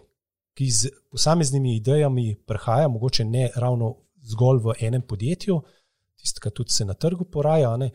[0.57, 5.61] ki z posameznimi idejami prihajajo, mogoče ne ravno zgolj v enem podjetju,
[6.16, 7.90] tiste, ki tudi se na trgu poraja, ne,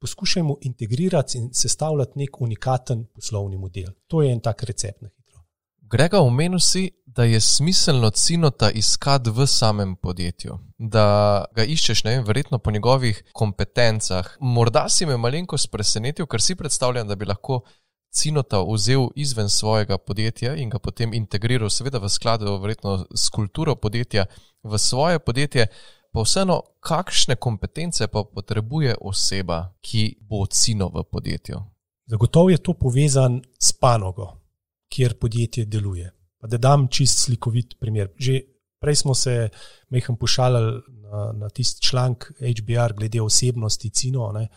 [0.00, 3.90] poskušajmo integrirati in sestavljati nek unikaten poslovni model.
[4.06, 5.42] To je en tak recept na hitro.
[5.90, 12.16] Grega, omenil si, da je smiselno cinota iskati v samem podjetju, da ga iščeš, ne
[12.16, 14.36] vem, verjetno po njegovih kompetencah.
[14.40, 17.62] Morda si me malenkost presenetil, ker si predstavljam, da bi lahko
[18.10, 23.76] cinota vzel izven svojega podjetja in ga potem integriral, seveda v skladu verjetno s kulturo
[23.76, 24.26] podjetja,
[24.62, 25.66] v svoje podjetje.
[26.12, 31.60] Pa vseeno, kakšne kompetence pa potrebuje oseba, ki bo cino v podjetju?
[32.06, 34.46] Zagotovo je to povezan s panogo
[34.88, 36.12] kjer podjetje deluje.
[36.38, 38.10] Pa da dam čist slikovit primer.
[38.16, 38.40] Že
[38.80, 39.48] prej smo se
[39.90, 44.32] mehko pošaljali na, na tisti članek HBR glede osebnosti Cino.
[44.32, 44.48] Ne?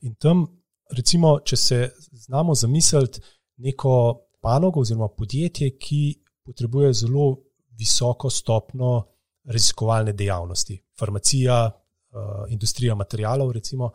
[0.00, 0.46] In tam,
[0.90, 3.20] recimo, če se znamo zamisliti
[3.56, 3.94] neko
[4.40, 7.36] panogo oziroma podjetje, ki potrebuje zelo
[7.78, 9.06] visoko stopno
[9.44, 13.90] raziskovalne dejavnosti, farmacija, uh, industrija materijalov, recimo,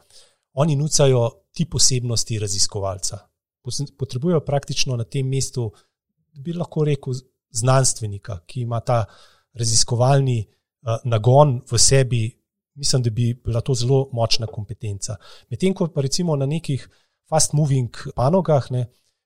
[0.54, 3.30] oni nucajo ti posebnosti raziskovalca
[3.97, 5.71] potrebujejo praktično na tem mestu,
[6.34, 7.13] bi lahko rekel,
[7.52, 9.06] znanstvenika, ki ima ta
[9.54, 12.38] raziskovalni uh, nagon v sebi.
[12.75, 15.15] Mislim, da bi bila to zelo močna kompetenca.
[15.49, 16.88] Medtem ko pa recimo na nekih
[17.29, 18.86] fast-moving panogah, ne,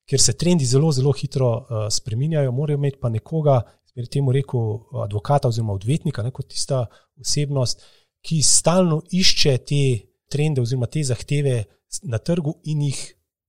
[0.10, 3.62] kjer se trendi zelo, zelo hitro uh, spreminjajo, morajo imeti pa nekoga,
[3.96, 6.86] bi temu rekel, advokata oziroma odvetnika, ne, kot tista
[7.20, 7.84] osebnost,
[8.24, 9.84] ki stalno išče te
[10.32, 11.64] trende oziroma te zahteve
[12.10, 13.02] na trgu in jih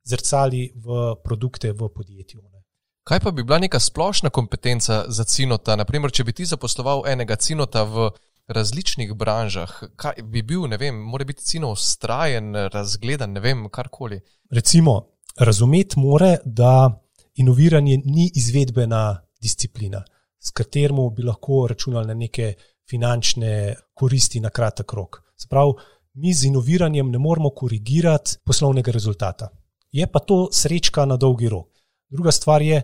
[0.04, 2.42] zrcali v produkte v podjetju.
[2.42, 2.62] Ne.
[3.04, 5.76] Kaj pa bi bila neka splošna kompetenca za cinota?
[5.76, 8.10] Naprimer, če bi ti zaposloval enega cinota v
[8.46, 14.20] različnih branžah, kaj bi bil, ne vem, mora biti cino ustrajen, razgledan, ne vem, karkoli.
[14.50, 15.00] Recimo,
[15.38, 17.00] razumeti more, da
[17.34, 20.04] inoviranje ni izvedbena disciplina,
[20.38, 22.54] s katerim bi lahko računali na neke
[22.90, 25.22] finančne koristi na kratek rok.
[25.36, 25.72] Sprav,
[26.14, 29.48] mi z inoviranjem ne moremo korigirati poslovnega rezultata
[29.94, 31.70] je pa to srečka na dolgi rok.
[32.10, 32.82] Druga stvar je,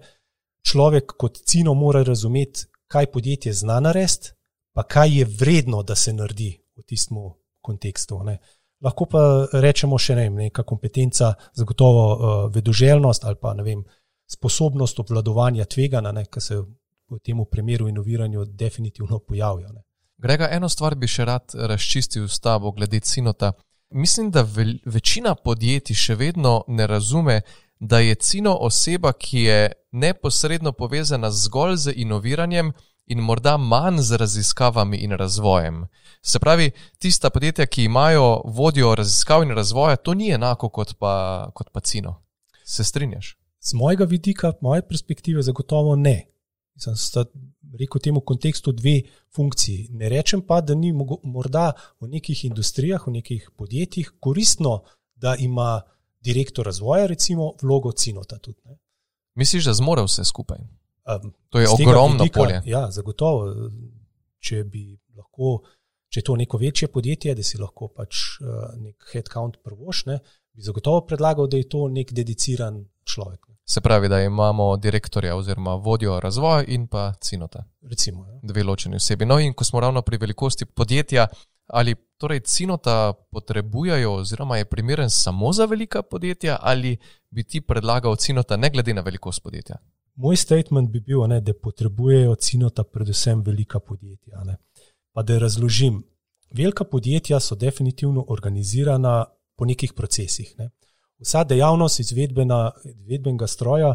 [0.62, 4.31] človek kot cino mora razumeti, kaj podjetje zna narediti,
[4.81, 7.16] pa kaj je vredno, da se naredi v tistem
[7.61, 8.23] kontekstu.
[8.25, 8.38] Ne.
[8.81, 13.83] Lahko pa rečemo še ne, neka kompetenca, zagotovo uh, vedoželjnost ali pa ne vem,
[14.31, 19.69] sposobnost obvladovanja tvegana, ki se v tem primeru inoviranju definitivno pojavlja.
[20.16, 23.53] Grega, eno stvar bi še rad razčistil s tabo glede cinota.
[23.90, 27.43] Mislim, da ve večina podjetij še vedno ne razume,
[27.81, 32.73] da je cino oseba, ki je neposredno povezana zgolj z inoviranjem
[33.11, 35.87] in morda manj z raziskavami in razvojem.
[36.23, 41.51] Se pravi, tista podjetja, ki imajo vodjo raziskav in razvoja, to ni enako kot pa,
[41.55, 42.23] kot pa cino.
[42.64, 43.37] Se strinjaš?
[43.61, 46.27] Z mojega vidika, moje perspektive, zagotovo ne.
[46.79, 46.94] Sem
[47.79, 49.03] rekel temu kontekstu dve
[49.35, 49.88] funkciji.
[49.90, 50.92] Ne rečem pa, da ni
[51.23, 54.83] morda v nekih industrijah, v nekih podjetjih koristno,
[55.14, 55.83] da ima
[56.20, 58.38] direktor razvoja, recimo, vlogo cinota.
[58.38, 58.61] Tudi,
[59.35, 60.59] Misliš, da zmore vse skupaj?
[61.07, 62.63] Um, to je ogromno vidika, polje.
[62.65, 63.69] Ja, zagotovo.
[64.41, 65.61] Če bi lahko,
[66.09, 70.17] če je to neko večje podjetje, da si lahko pač uh, nek headcount prvošne,
[70.53, 73.51] bi zagotovo predlagal, da je to nek dediciran človek.
[73.71, 77.65] Se pravi, da imamo direktorja oziroma vodjo razvoja in pa cinota.
[77.91, 78.41] Recimo, ja.
[78.43, 79.29] Dve ločeni osebi.
[79.29, 81.27] No, in ko smo ravno pri velikosti podjetja,
[81.67, 86.97] ali torej cinota potrebujejo oziroma je primeren samo za velika podjetja, ali
[87.31, 89.77] bi ti predlagal cinota ne glede na velikost podjetja?
[90.21, 94.43] Moj statement bi bil, ne, da potrebujejo cinota predvsem velika podjetja.
[94.45, 94.57] Ne.
[95.13, 96.03] Pa da razložim.
[96.53, 99.25] Velika podjetja so definitivno organizirana
[99.57, 100.55] po nekih procesih.
[100.59, 100.71] Ne.
[101.19, 103.95] Vsa dejavnost izvedbenega stroja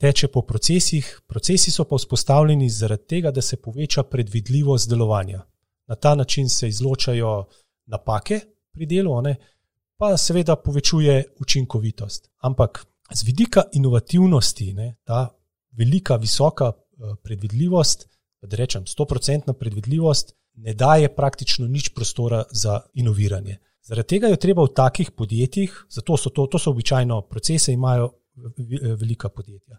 [0.00, 5.42] teče po procesih, procesi so pa vzpostavljeni zaradi tega, da se poveča predvidljivost delovanja.
[5.86, 7.48] Na ta način se izločajo
[7.86, 8.40] napake
[8.72, 9.36] pri delu, ne,
[9.96, 12.30] pa seveda povečuje učinkovitost.
[12.38, 15.28] Ampak z vidika inovativnosti, ne, ta
[15.72, 18.08] velika, visoka eh, predvidljivost,
[18.42, 23.58] da rečem, 100-odstotna predvidljivost, ne daje praktično nič prostora za inoviranje.
[23.82, 28.10] Zaradi tega je treba v takih podjetjih, zato so to, to so običajno procese, imajo
[29.00, 29.78] velika podjetja.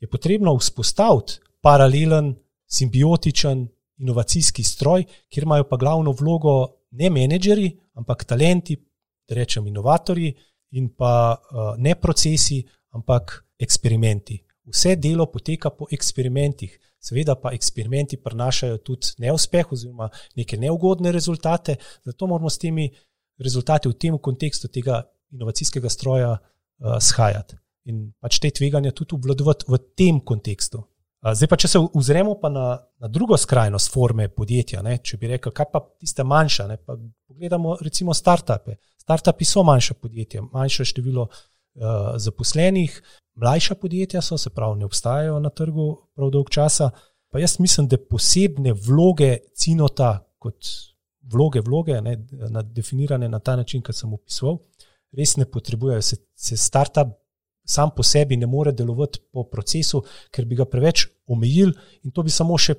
[0.00, 2.34] Je potrebno vzpostaviti paralelen,
[2.66, 3.66] simbiotičen,
[3.98, 8.76] inovacijski stroj, kjer imajo pa glavno vlogo ne menedžeri, ampak talenti,
[9.28, 10.34] da rečem inovatorji,
[10.70, 11.38] in pa
[11.78, 12.62] ne procesi,
[12.96, 14.38] ampak eksperimenti.
[14.68, 21.76] Vse delo poteka po eksperimentih, seveda pa eksperimenti prinašajo tudi neuspeh oziroma neke neugodne rezultate,
[22.04, 22.88] zato moramo s temi
[23.38, 25.02] rezultati v tem kontekstu tega
[25.32, 27.56] inovacijskega stroja uh, shajati
[27.88, 30.82] in pač te tveganja tudi obvladovati v tem kontekstu.
[31.18, 32.66] Uh, zdaj pa, če se ozremo na,
[33.02, 36.94] na drugo skrajnost forme podjetja, ne, če bi rekel, kaj pa tiste manjša, ne, pa
[37.26, 38.78] pogledamo recimo startupe.
[39.02, 41.28] Startupi so manjša podjetja, manjše število
[42.16, 43.02] zaposlenih,
[43.34, 46.90] mlajša podjetja so, se pravi, ne obstajajo na trgu prav dolg časa.
[47.30, 50.66] Pa jaz mislim, da posebne vloge cinota, kot
[51.32, 52.16] vloge, vloge ne,
[52.62, 54.58] definirane na ta način, kot sem opisoval,
[55.12, 56.02] res ne potrebujejo.
[56.02, 57.12] Se, se startup
[57.68, 62.22] sam po sebi ne more delovati po procesu, ker bi ga preveč omejili in to
[62.22, 62.74] bi samo še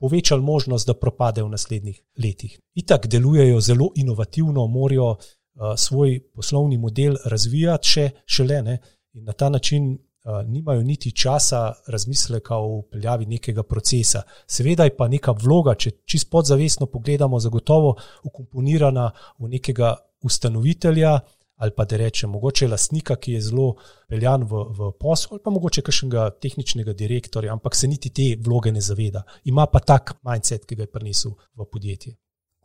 [0.00, 2.58] povečali možnost, da propade v naslednjih letih.
[2.74, 8.78] Itak delujejo zelo inovativno, morajo uh, svoj poslovni model razvijati še, šele ne.
[9.16, 14.22] In na ta način uh, nimajo niti časa razmisleka o upeljavi nekega procesa.
[14.46, 21.20] Seveda je pa neka vloga, če čisto podzavestno pogledamo, zagotovo ukomponirana v nekega ustanovitelja,
[21.56, 23.74] ali pa da rečem, mogoče lastnika, ki je zelo
[24.08, 28.72] peljan v, v poslu, ali pa mogoče kakšnega tehničnega direktorja, ampak se niti te vloge
[28.72, 29.22] ne zaveda.
[29.44, 32.16] Ima pa tak mindset, ki ga je prinesel v podjetje.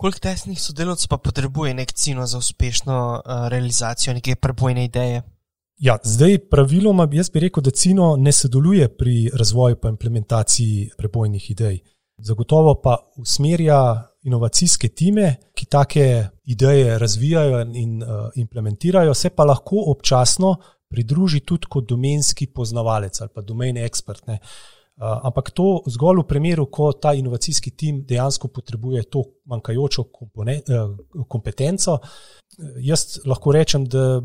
[0.02, 5.22] Koliko tesnih sodelavcev pa potrebuje nek cino za uspešno uh, realizacijo neke prebojne ideje?
[5.82, 11.52] Ja, zdaj, praviloma, jaz bi rekel, da Cino ne sodeluje pri razvoju in implementaciji prebojnih
[11.52, 11.80] idej.
[12.18, 19.84] Zagotovo pa usmerja inovacijske time, ki take ideje razvijajo in uh, implementirajo, se pa lahko
[19.88, 20.56] občasno
[20.90, 24.28] pridruži tudi kot domenski poznavalec ali pa domeni ekspert.
[24.28, 24.40] Ne.
[25.02, 31.26] Uh, ampak to zgolj v primeru, ko ta inovacijski tim dejansko potrebuje to manjkajočo uh,
[31.28, 31.98] kompetenco.
[32.78, 34.22] Jaz lahko rečem, da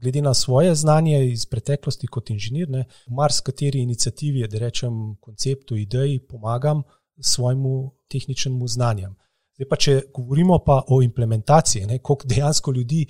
[0.00, 5.76] glede na svoje znanje iz preteklosti kot inženir, ne, v marsikateri inicijativi, da rečem konceptu,
[5.76, 6.82] ideji, pomagam
[7.20, 9.14] svojemu tehničnemu znanju.
[9.58, 13.06] Zdaj pa, če govorimo pa o implementaciji, ne, koliko dejansko ljudi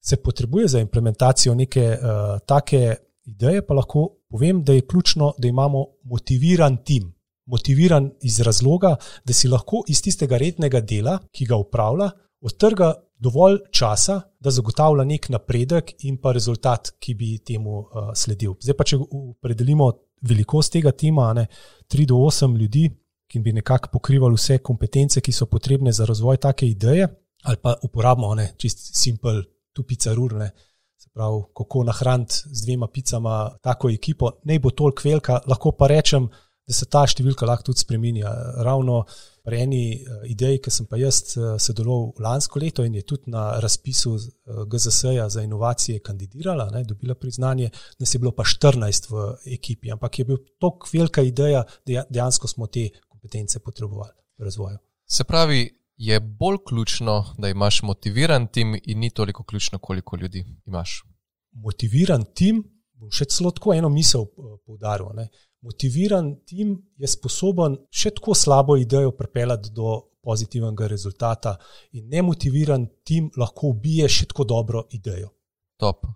[0.00, 5.48] se potrebuje za implementacijo neke uh, take ideje, pa lahko povem, da je ključno, da
[5.48, 7.08] imamo motiviran tim.
[7.46, 13.58] Motiviran iz razloga, da si lahko iz tistega rednega dela, ki ga upravlja, odtrga dovolj
[13.72, 18.58] časa, da zagotavlja nek napredek in pa rezultat, ki bi temu uh, sledil.
[18.60, 19.90] Zdaj pa, če opredelimo
[20.28, 21.48] velikost tega tima, ne,
[21.88, 22.88] 3 do 8 ljudi,
[23.30, 27.06] ki bi nekako pokrivali vse kompetence, ki so potrebne za razvoj take ideje,
[27.42, 30.50] ali pa uporabimo ne, čist simpel, tu pica rurne.
[30.98, 35.86] Se pravi, kako nahraniti z dvema picama tako ekipo, ne bo toliko velika, lahko pa
[35.86, 36.28] rečem,
[36.66, 38.30] da se ta številka lahko tudi spremenja.
[38.66, 39.04] Ravno
[39.46, 43.32] pri eni eh, ideji, ki sem pa jaz eh, sodeloval lansko leto in je tudi
[43.32, 49.10] na razpisu eh, GZS-ja za inovacije kandidirala, ne, dobila priznanje, nas je bilo pa 14
[49.10, 52.90] v ekipi, ampak je bil tako velika ideja, da dejansko smo te
[53.20, 54.78] kompetence potrebovali v razvoju.
[55.06, 60.44] Se pravi, je bolj ključno, da imaš motiviran tim, in ni toliko ključno, koliko ljudi
[60.66, 61.04] imaš.
[61.52, 65.10] Motiviran tim, bom še celo tako eno misel eh, poudaril.
[65.14, 65.28] Ne?
[65.60, 71.56] Motiviran tim je sposoben še tako slabo idejo pripeljati do pozitivnega rezultata,
[71.92, 75.28] in nemotiviran tim lahko ubije še tako dobro idejo.
[75.76, 76.06] Top.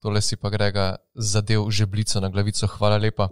[0.00, 2.68] Tole si pa grega zadev žeblico na glavico.
[2.68, 3.28] Hvala lepa.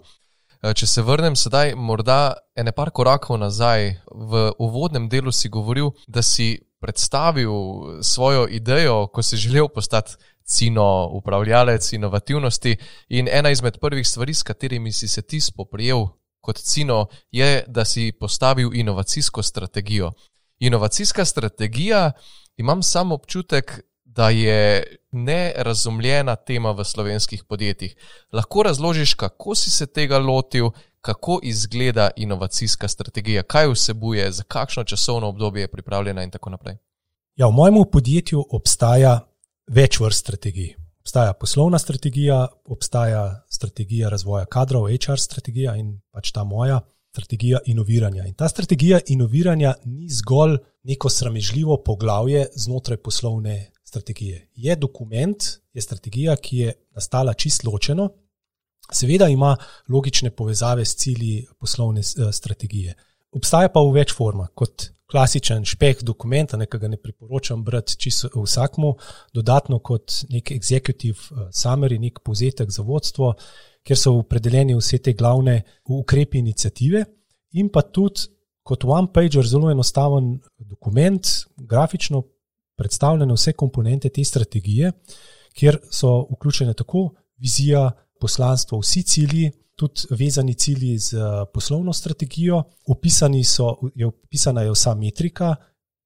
[0.64, 5.90] Eh, če se vrnem sedaj, morda ene par korakov nazaj, v uvodnem delu si govoril,
[6.09, 12.77] da si predstavil svojo idejo, ko si želel postati cino upravljalec inovativnosti.
[13.09, 16.07] In ena izmed prvih stvari, s katerimi si se ti spoprijel
[16.40, 20.12] kot cino, je, da si postavil inovacijsko strategijo.
[20.59, 22.12] Inovacijska strategija,
[22.57, 23.81] imam samo občutek,
[24.16, 27.96] da je nerazumljena tema v slovenskih podjetjih.
[28.33, 34.85] Lahko razložiš, kako si se tega lotil, kako izgleda inovacijska strategija, kaj vsebuje, za kakšno
[34.85, 36.77] časovno obdobje je pripravljena in tako naprej.
[37.37, 39.20] Ja, v mojem podjetju obstaja
[39.66, 40.74] več vrst strategij.
[41.05, 46.81] Obstaja poslovna strategija, obstaja strategija razvoja kadrov, HR strategija in pač ta moja
[47.12, 48.24] strategija inoviranja.
[48.27, 54.49] In ta strategija inoviranja ni zgolj neko sramežljivo poglavje znotraj poslovne strategije.
[54.55, 58.09] Je dokument, je strategija, ki je nastala čisto ločeno,
[58.93, 59.57] seveda ima
[59.89, 62.95] logične povezave s cilji poslovne eh, strategije.
[63.33, 68.95] Obstaja pa v več formah, kot klasičen špeh dokumenta, nekaj ne priporočam brati čisto vsakmu,
[69.35, 73.35] dodatno kot nek executive eh, summary, nek povzetek za vodstvo,
[73.85, 77.05] kjer so opredeljeni vse te glavne ukrepe inicijative,
[77.55, 78.29] in pa tudi
[78.65, 82.23] kot one pager, zelo enostaven dokument, grafično
[82.77, 84.92] predstavljene vse komponente te strategije,
[85.54, 92.62] kjer so vključene tako vizija, poslanstvo, vsi cilji, tudi vezani cilji z eh, poslovno strategijo,
[92.87, 95.56] opisani so, je opisana je vsa metrika,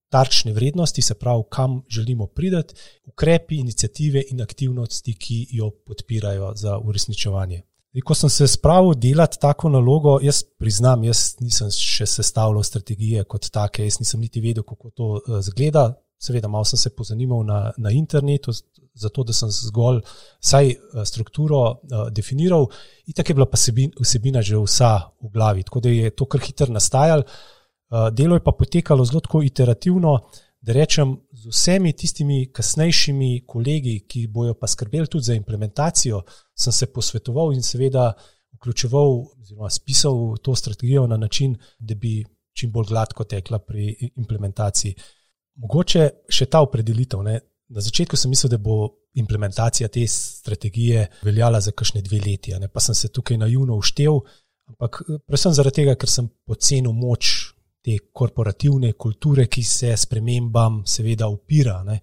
[0.08, 2.74] tarčne vrednosti, se pravi, kam želimo priti,
[3.06, 7.62] ukrepi, inicijative in aktivnosti, ki jo podpirajo za uresničevanje.
[8.04, 13.48] Ko sem se spravil delati tako nalogo, jaz priznam, jaz nisem še sestavljal strategije kot
[13.50, 15.94] take, jaz nisem niti vedel, kako to eh, zgleda.
[16.18, 18.52] Seveda, malo sem se pozanimal na, na internetu,
[18.94, 20.00] zato da sem zgolj
[20.40, 20.72] vsaj
[21.06, 22.66] strukturo uh, definiral,
[23.06, 23.58] in tako je bila pa
[24.00, 24.92] vsebina že vsa
[25.22, 27.22] v glavi, tako da je to kar hitro nastajalo.
[27.88, 30.18] Uh, delo je pa potekalo zelo tako iterativno,
[30.60, 36.22] da rečem, z vsemi tistimi kasnejšimi kolegi, ki bojo pa skrbeli tudi za implementacijo,
[36.54, 38.10] sem se posvetoval in seveda
[38.58, 44.94] vključeval, oziroma spisal to strategijo na način, da bi čim bolj gladko tekla pri implementaciji.
[45.58, 47.22] Mogoče še ta opredelitev.
[47.26, 47.38] Ne?
[47.74, 52.68] Na začetku sem mislil, da bo implementacija te strategije veljala za kakšne dve leti, ne?
[52.68, 54.20] pa sem se tukaj naivno uštev,
[54.70, 57.32] ampak predvsem zaradi tega, ker sem pocenil moč
[57.84, 61.80] te korporativne kulture, ki se spremembam seveda upira.
[61.86, 61.98] Ne?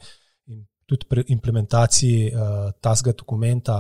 [0.51, 3.80] In tudi pri implementaciji uh, tazga dokumenta,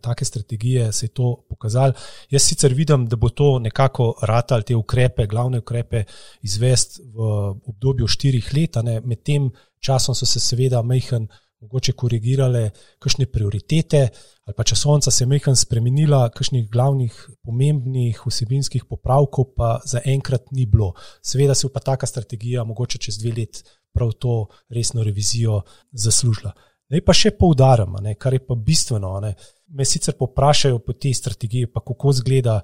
[0.00, 1.92] take strategije se je to pokazalo.
[2.30, 6.04] Jaz sicer vidim, da bo to nekako ratal te ukrepe, glavne ukrepe
[6.42, 7.20] izvesti v
[7.66, 11.28] obdobju štirih let, med tem časom so se seveda mehen
[11.62, 14.08] mogoče korigirale kakšne prioritete
[14.46, 17.14] ali pa časovnica se je mehen spremenila, kakšnih glavnih
[17.46, 20.94] pomembnih vsebinskih popravkov pa zaenkrat ni bilo.
[21.22, 23.62] Seveda se je pa taka strategija mogoče čez dve let
[23.94, 25.62] prav to resno revizijo
[25.92, 26.52] zaslužila.
[26.92, 29.14] Naj pa še poudarim, kar je pa bistveno.
[29.24, 29.32] Ne.
[29.72, 32.58] Me sicer poprašajo po tej strategiji, pa kako izgleda.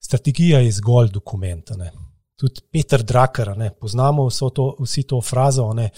[0.00, 1.74] Strategija je zgolj dokument.
[1.76, 1.90] Ne.
[2.40, 3.70] Tudi Petr Drakar, ne.
[3.70, 5.68] poznamo to, vsi to frazo.
[5.76, 5.90] Ne.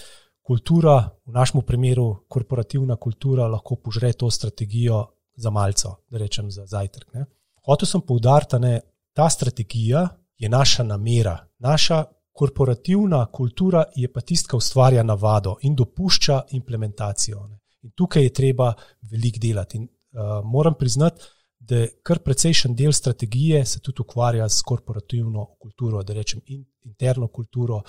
[0.43, 6.65] Kultura, v našem primeru korporativna kultura, lahko požre to strategijo za malce, da rečem za
[6.65, 7.13] zajtrk.
[7.13, 7.25] Ne.
[7.67, 8.79] Hotel sem poudariti, da
[9.13, 10.07] ta strategija
[10.37, 11.37] je naša namera.
[11.59, 17.47] Naša korporativna kultura je pa tista, ki ustvarja navado in dopušča implementacijo.
[17.47, 17.59] Ne.
[17.87, 18.73] In tukaj je treba
[19.11, 19.79] veliko delati.
[19.79, 21.23] In, uh, moram priznati,
[21.59, 27.27] da kar precejšen del strategije se tudi ukvarja s korporativno kulturo, da rečem in, interno
[27.27, 27.81] kulturo,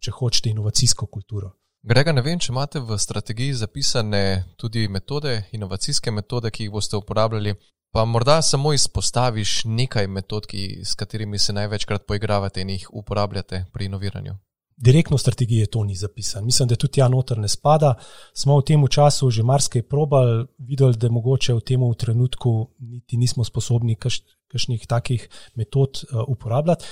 [0.00, 1.54] če hočete, inovacijsko kulturo.
[1.84, 4.20] Grega, ne vem, če imate v strategiji zapisane
[4.56, 7.54] tudi metode, inovacijske metode, ki jih boste uporabljali.
[7.94, 13.66] Pa morda samo izpostaviš nekaj metod, ki, s katerimi se največkrat poigravate in jih uporabljate
[13.72, 14.34] pri inoviranju.
[14.76, 16.46] Direktno v strategiji to ni zapisano.
[16.46, 17.94] Mislim, da tudi ja, noter ne spada.
[18.34, 23.44] Smo v tem času že marsikaj probali, videli, da mogoče v tem trenutku niti nismo
[23.44, 26.84] sposobni kakšnih takih metod uh, uporabljati.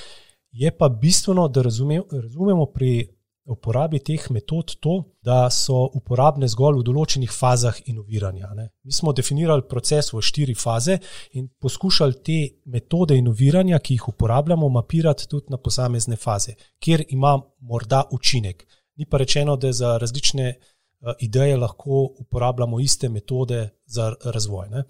[0.53, 3.09] Je pa bistveno, da razume, razumemo pri
[3.45, 8.51] uporabi teh metod to, da so uporabne zgolj v določenih fazah inoviranja.
[8.55, 8.69] Ne.
[8.87, 10.99] Mi smo definirali proces v štiri faze
[11.39, 12.39] in poskušali te
[12.71, 18.67] metode inoviranja, ki jih uporabljamo, mapirati tudi na posamezne faze, kjer ima morda učinek.
[18.97, 24.69] Ni pa rečeno, da za različne uh, ideje lahko uporabljamo iste metode za razvoj.
[24.71, 24.85] Ne.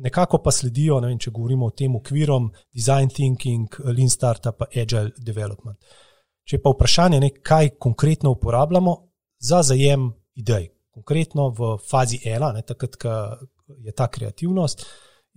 [0.00, 5.80] Nekako pa sledijo, vem, če govorimo o tem okvirom, design thinking, lean startup, agile development.
[5.82, 6.09] Uh,
[6.50, 8.96] Če pa vprašanje, ne, kaj konkretno uporabljamo
[9.38, 13.12] za zajem idej, konkretno v fazi ena, takrat, ko
[13.78, 14.82] je ta kreativnost,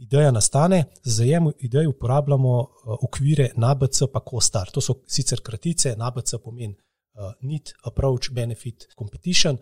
[0.01, 4.71] ideja nastane, za zajem idej uporabljamo uh, okvire NABC, pa COSTAR.
[4.73, 9.57] To so sicer kratice, NABC pomeni uh, Need, Approach, Benefit, Competition.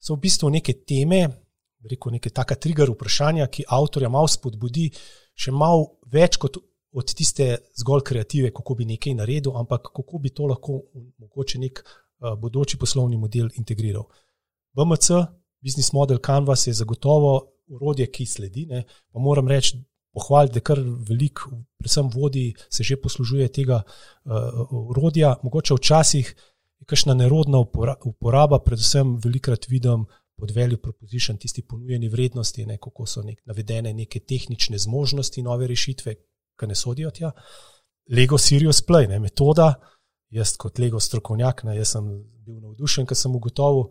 [0.00, 1.26] So v bistvu neke teme,
[1.90, 4.88] rekel neke taka trigger vprašanja, ki avtorja malo spodbudi,
[5.36, 6.56] še malo več kot
[6.92, 10.82] od tiste zgolj kreative, kako bi nekaj naredil, ampak kako bi to lahko
[11.18, 14.06] mogoče nek uh, bodoči poslovni model integriral.
[14.72, 15.10] BMC,
[15.60, 18.66] Business Model Canvas je zagotovo urodje, ki sledi.
[18.66, 19.78] Ne, pa moram reči,
[20.16, 24.32] pohvaliti, da kar veliko, predvsem vodi, se že poslužuje tega uh,
[24.70, 25.36] urodja.
[25.42, 26.34] Mogoče včasih
[26.80, 27.60] je kakšna nerodna
[28.04, 30.06] uporaba, predvsem velikrat vidim.
[30.36, 35.64] Pod value proposition, tisti ponujeni vrednosti, ne, kako so nek, navedene neke tehnične zmožnosti, nove
[35.66, 36.12] rešitve,
[36.58, 37.32] ki ne sodijo tja.
[38.10, 39.74] Lego Sirius Play, ne, metoda.
[40.30, 42.06] Jaz, kot Lego strokovnjak, ne, sem
[42.46, 43.90] bil navdušen, ker sem ugotovil,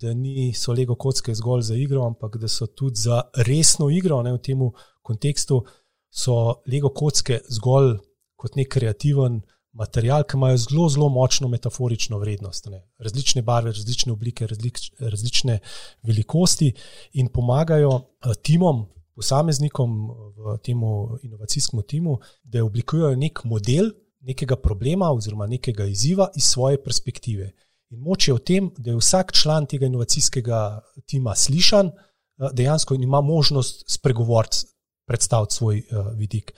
[0.00, 4.22] da niso Lego kocke zgolj za igro, ampak da so tudi za resno igro.
[4.24, 4.64] Ne, v tem
[5.02, 5.62] kontekstu
[6.10, 7.98] so Lego kocke zgolj
[8.40, 9.42] kot nek kreativen
[9.76, 12.66] material, ki imajo zelo, zelo močno metaforično vrednost.
[12.72, 12.82] Ne.
[12.98, 15.58] Različne barve, različne oblike, različ, različne
[16.06, 16.72] velikosti
[17.20, 19.96] in pomagajo uh, timom, posameznikom
[20.36, 20.80] v tem
[21.22, 23.90] inovacijskem timu, da oblikujejo nek model
[24.20, 27.52] nekega problema oziroma nekega izziva iz svoje perspektive.
[27.90, 32.94] In moč je v tem, da je vsak član tega inovacijskega tima slišan, eh, dejansko
[32.94, 34.66] ima možnost spregovoriti,
[35.06, 36.52] predstaviti svoj uh, vidik.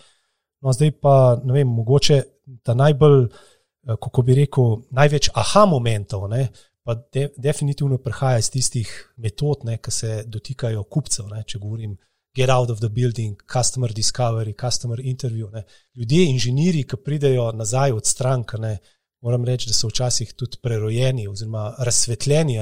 [0.61, 2.23] No, zdaj pa, ne vem, mogoče
[2.63, 6.51] ta najbolj, uh, kako bi rekel, največ aha momentov, ne,
[6.85, 11.31] pa de, definitivno prihaja iz tistih metod, ki se dotikajo kupcev.
[11.33, 11.97] Ne, če govorim
[12.35, 15.51] get out of the building, customer discovery, customer interview.
[15.51, 15.64] Ne.
[15.95, 18.78] Ljudje, inženirji, ki pridejo nazaj od strank, ne,
[19.20, 22.57] moram reči, da so včasih tudi prerojeni oziroma razsvetljeni.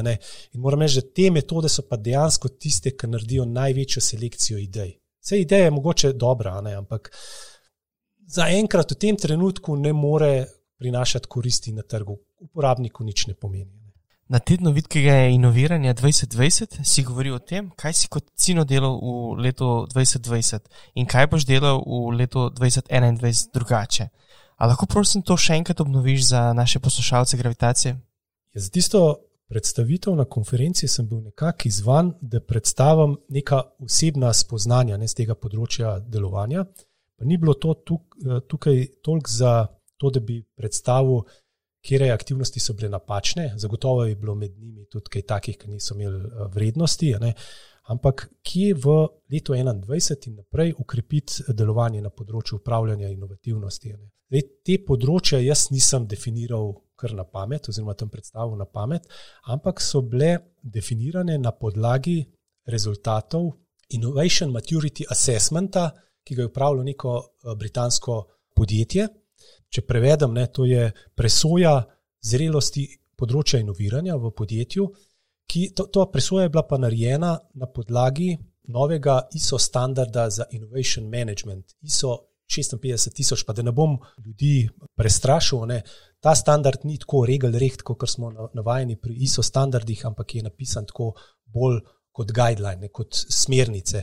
[0.52, 4.96] In moram reči, da te metode so pa dejansko tiste, ki naredijo največjo selekcijo idej.
[5.20, 6.74] Vse ideje je mogoče dobra, ne?
[6.74, 7.10] ampak
[8.26, 10.46] zaenkrat v tem trenutku ne more
[10.78, 12.16] prinašati koristi na trgu.
[12.40, 13.79] Uporabniku nič ne pomeni.
[14.30, 19.40] Na tednu vidkega inoviranja 2020 si govoril o tem, kaj si kot cino delal v
[19.42, 20.68] letu 2020
[21.02, 24.06] in kaj boš delal v letu 2021 drugače.
[24.56, 27.96] A lahko prosim to še enkrat obnoviš za naše poslušalce gravitacije?
[28.54, 29.00] Ja, za tisto
[29.50, 35.34] predstavitev na konferenci sem bil nekako izvan, da predstavim neka osebna spoznanja ne, z tega
[35.34, 36.68] področja delovanja.
[37.18, 38.14] Pa ni bilo to tuk,
[38.46, 39.54] tukaj toliko za
[39.98, 41.26] to, da bi predstavil
[41.82, 45.94] kje aktivnosti so bile napačne, zagotovo je bilo med njimi tudi kaj takih, ki niso
[45.94, 47.14] imeli eh, vrednosti,
[47.90, 48.96] ampak kje v
[49.32, 53.94] letu 2021 in naprej ukrepiti delovanje na področju upravljanja inovativnosti.
[54.30, 59.08] Zdaj, te področja jaz nisem definiral kar na pamet, oziroma tam predstavil na pamet,
[59.48, 62.20] ampak so bile definirane na podlagi
[62.68, 63.54] rezultatov
[63.96, 65.88] Innovation Maturity Assessmenta,
[66.22, 68.20] ki ga je upravilo neko eh, britansko
[68.54, 69.08] podjetje.
[69.70, 71.76] Če prevedem, ne, to je presoja
[72.26, 74.86] zrelosti področja inoviranja v podjetju,
[75.50, 78.32] ki to, to presoja je bila pa narejena na podlagi
[78.70, 82.16] novega ISO standarda za innovation management, ISO
[82.50, 84.68] 56000, pa da ne bom ljudi
[84.98, 85.64] prestrašil.
[85.70, 85.82] Ne,
[86.22, 90.86] ta standard ni tako regel rekt, kot smo navajeni pri ISO standardih, ampak je napisan
[90.86, 91.12] tako
[91.46, 94.02] bolj kot guideline, ne, kot smernice.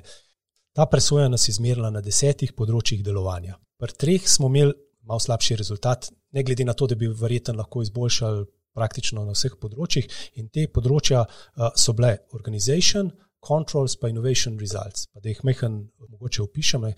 [0.75, 3.57] Ta presoja nas je izmerila na desetih področjih delovanja.
[3.77, 4.73] Pri treh smo imeli
[5.07, 8.45] malo slabši rezultat, ne glede na to, da bi verjetno lahko izboljšali
[8.77, 10.09] praktično na vseh področjih.
[10.41, 13.09] In te področja uh, so bile organization,
[13.47, 15.07] controls, pa innovation results.
[15.13, 15.79] Pa da jih mehen
[16.09, 16.89] mogoče opišem.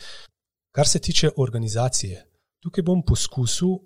[0.75, 2.23] Kar se tiče organizacije,
[2.63, 3.77] tukaj bom poskusil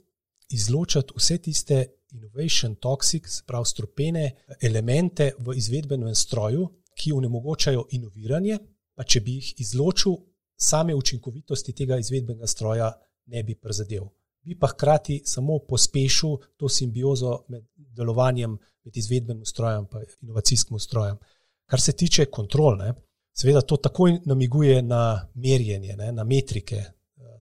[0.54, 1.80] izločiti vse tiste
[2.14, 4.26] innovation toxic, prav strupene
[4.62, 8.60] elemente v izvedbenem stroju, ki onemogočajo inoviranje,
[8.94, 10.20] pa če bi jih izločil,
[10.64, 12.92] same učinkovitosti tega izvedbenega stroja
[13.26, 14.08] ne bi prizadel.
[14.44, 21.18] Bi pa hkrati samo pospešil to simbiozo med delovanjem med izvedbenim strojem in inovacijskim strojem.
[21.66, 22.94] Kar se tiče kontrol, ne,
[23.34, 26.84] seveda to takoj namiguje na merjenje, ne, na metrike.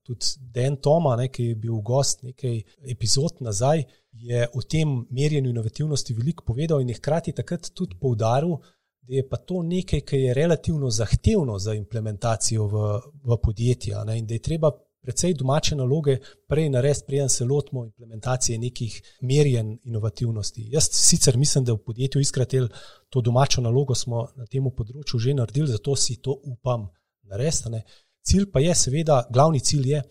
[0.03, 2.57] Tudi Dan Toma, ne, ki je bil gost nekaj
[2.91, 8.57] epizod nazaj, je o tem merjenju inovativnosti veliko povedal in je hkrati takrat tudi poudaril,
[9.03, 12.83] da je pa to nekaj, kar je relativno zahtevno za implementacijo v,
[13.25, 14.73] v podjetja ne, in da je treba
[15.03, 16.17] precej domače naloge
[16.49, 20.69] prej narediti, preden se lotimo implementacije nekih merjen inovativnosti.
[20.71, 22.69] Jaz sicer mislim, da v podjetju Iskratel
[23.09, 26.89] to domačo nalogo smo na tem področju že naredili, zato si to upam
[27.23, 27.83] narediti.
[28.23, 30.03] Cilj pa je, seveda, glavni cilj je,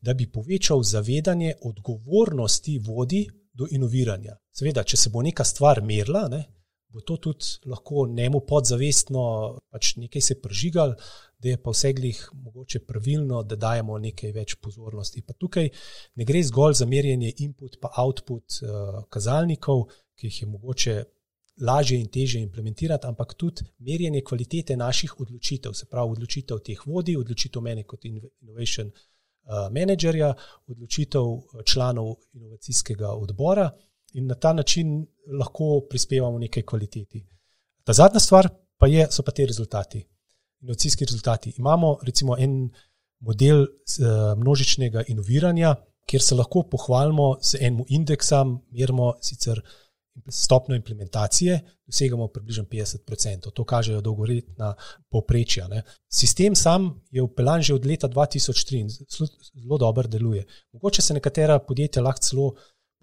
[0.00, 4.36] da bi povečal zavedanje odgovornosti vodi do inoviranja.
[4.52, 6.44] Seveda, če se bo neka stvar merila, ne,
[6.94, 9.22] bo to tudi lahko njemu podzavestno
[9.70, 10.94] pač nekaj se prižigal,
[11.38, 15.22] da je pa vseglih mogoče pravilno, da dajemo nekaj več pozornosti.
[15.26, 15.68] Pa tukaj
[16.14, 20.94] ne gre zgolj za merjenje input pa output uh, kazalnikov, ki jih je mogoče
[21.60, 27.16] lažje in teže implementirati, ampak tudi merjenje kvalitete naših odločitev, se pravi odločitev teh vodi,
[27.16, 30.34] odločitev mene kot innovation uh, managerja,
[30.66, 33.70] odločitev eh, članov inovacijskega odbora
[34.14, 35.06] in na ta način
[35.38, 37.26] lahko prispevamo nekaj kvaliteti.
[37.84, 38.48] Ta zadnja stvar
[38.78, 40.04] pa je, so pa te rezultati,
[40.60, 41.52] inovacijski rezultati.
[41.58, 42.70] Imamo recimo en
[43.20, 45.74] model uh, množičnega inoviranja,
[46.06, 49.60] kjer se lahko pohvalimo z enim indeksom, merimo sicer
[50.28, 53.50] stopno implementacije, dosegamo približno 50%.
[53.50, 54.74] To kažejo dolgoletna
[55.10, 55.68] povprečja.
[55.68, 55.82] Ne.
[56.08, 58.88] Sistem sam je upeljan že od leta 2003 in
[59.62, 60.46] zelo dobro deluje.
[60.72, 62.54] Mogoče se nekatera podjetja lahko celo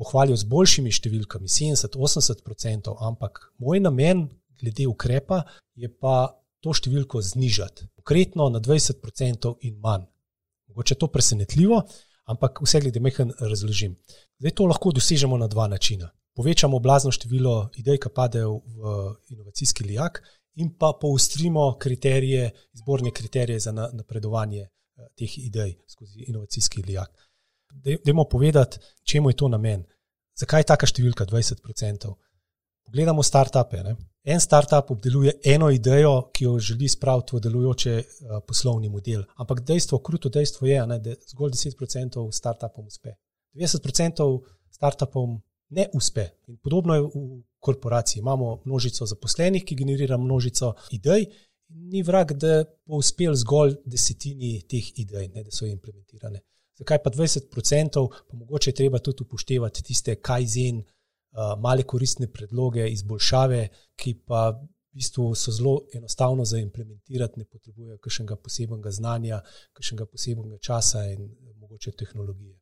[0.01, 4.25] pohvalijo z boljšimi številkami, 70-80%, ampak moj namen
[4.61, 5.43] glede ukrepa
[5.77, 10.07] je pa to številko znižati, konkretno na 20% in manj.
[10.71, 11.81] Mogoče je to presenetljivo,
[12.31, 13.97] ampak vse glede mehen razložim.
[14.39, 16.11] Zdaj to lahko dosežemo na dva načina.
[16.37, 18.93] Povečamo blazno število idej, ki padejo v
[19.35, 20.21] inovacijski lijak,
[20.55, 24.69] in pa poustrimo kriterije, izborne kriterije za napredovanje eh,
[25.17, 27.11] teh idej skozi inovacijski lijak.
[28.05, 29.83] Dajmo povedati, čemu je to namen.
[30.39, 32.13] Zakaj je taka številka 20%?
[32.85, 33.83] Pogledamo startupe.
[34.23, 39.23] En startup obdeluje eno idejo, ki jo želi spraviti v delujoče uh, poslovni model.
[39.41, 43.15] Ampak dejstvo, kruto dejstvo je, ne, da zgolj 10% startupom uspe.
[43.57, 44.27] 90%
[44.71, 46.27] startupom ne uspe.
[46.47, 48.19] In podobno je v korporaciji.
[48.19, 51.25] Imamo množico zaposlenih, ki generira množico idej.
[51.69, 56.43] Ni vrag, da bo uspel zgolj desetini teh idej, ne, da so implementirane.
[56.81, 62.87] Zakaj pa 20%, pa mogoče je treba tudi upoštevati tiste kajzen, uh, male koristne predloge,
[62.89, 69.39] izboljšave, ki pa v bistvu so zelo enostavno za implementirati, ne potrebujejo kakšnega posebnega znanja,
[69.77, 71.29] kakšnega posebnega časa in
[71.59, 72.57] mogoče tehnologije.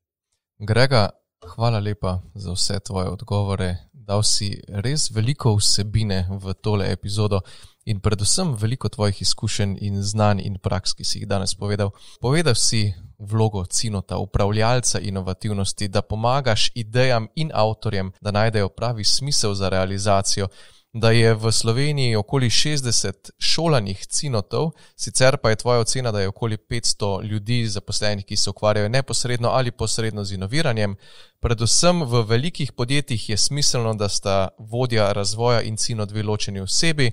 [0.59, 1.09] Grega,
[1.55, 3.75] hvala lepa za vse tvoje odgovore.
[4.09, 7.43] Dal si res veliko vsebine v tole epizodo
[7.85, 11.93] in predvsem veliko tvojih izkušenj in znanj in praks, ki si jih danes povedal.
[12.21, 12.89] Povedal si
[13.19, 20.47] vlogo cinota, upravljalca inovativnosti, da pomagaš idejam in avtorjem, da najdejo pravi smisel za realizacijo
[20.93, 26.27] da je v Sloveniji okoli 60 šolanih cinotov, sicer pa je tvoja ocena, da je
[26.27, 30.95] okoli 500 ljudi zaposlenih, ki se ukvarjajo neposredno ali posredno z inoviranjem.
[31.39, 37.11] Predvsem v velikih podjetjih je smiselno, da sta vodja razvoja in cino dve ločeni osebi,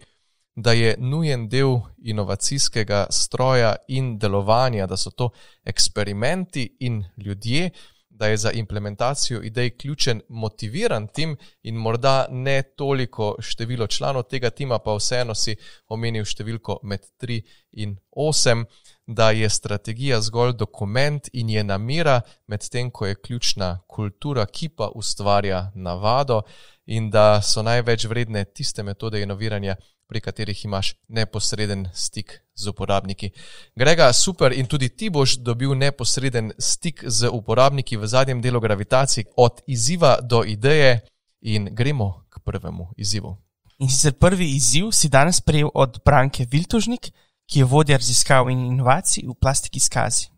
[0.55, 5.31] da je nujen del inovacijskega stroja in delovanja, da so to
[5.65, 7.71] eksperimenti in ljudje
[8.19, 14.51] da je za implementacijo idej ključen motiviran tim in morda ne toliko število članov tega
[14.51, 15.57] tima, pa vseeno si
[15.89, 17.41] omenil številko med 3
[17.73, 18.65] in 8,
[19.07, 24.89] da je strategija zgolj dokument in je namera, medtem ko je ključna kultura, ki pa
[24.95, 26.43] ustvarja navado
[26.87, 29.77] in da so največ vredne tiste metode inoviranja,
[30.09, 33.31] pri katerih imaš neposreden stik z uporabniki.
[33.77, 39.25] Grega, super in tudi ti boš dobil neposreden stik z uporabniki v zadnjem delu gravitacije,
[39.37, 41.01] od izziva do ideje
[41.41, 43.37] in gremo k prvemu izzivu.
[43.79, 47.11] In sicer prvi izziv si danes prejel od Branke Viltužnik,
[47.47, 50.36] ki je vodja raziskav in inovacij v plastiki skazi.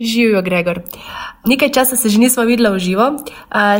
[0.00, 0.80] Živijo, Gregor.
[1.44, 3.16] Nekaj časa se že nismo videli v živo,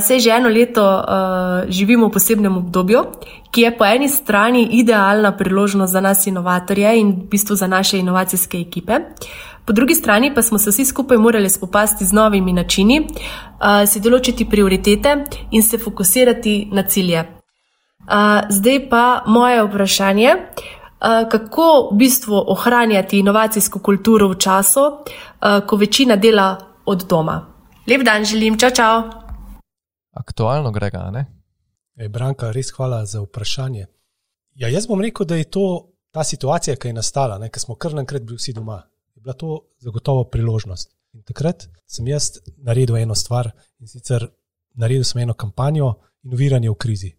[0.01, 3.03] se že eno leto uh, živimo v posebnem obdobju,
[3.51, 7.99] ki je po eni strani idealna priložnost za nas, inovatorje in v bistvu za naše
[7.99, 8.99] inovacijske ekipe.
[9.64, 14.01] Po drugi strani pa smo se vsi skupaj morali spopasti z novimi načini, uh, si
[14.01, 15.17] določiti prioritete
[15.51, 17.27] in se fokusirati na cilje.
[18.07, 20.33] Uh, zdaj pa moje vprašanje.
[20.33, 27.47] Uh, kako v bistvu ohranjati inovacijsko kulturo v času, eh, ko večina dela od doma.
[27.86, 29.03] Lep dan želim, čau, čau.
[30.12, 31.26] Aktualno, Grega, ne?
[31.97, 33.86] Ej, Branka, res hvala za vprašanje.
[34.55, 37.94] Ja, jaz bom rekel, da je to ta situacija, ki je nastala, ker smo kar
[37.94, 38.82] naenkrat bili vsi doma.
[39.14, 40.97] Je bila to zagotovo priložnost.
[41.14, 44.26] In takrat sem jaz naredil eno stvar in sicer
[44.74, 45.94] naredil sem eno kampanjo
[46.24, 47.12] inoviranja v krizi.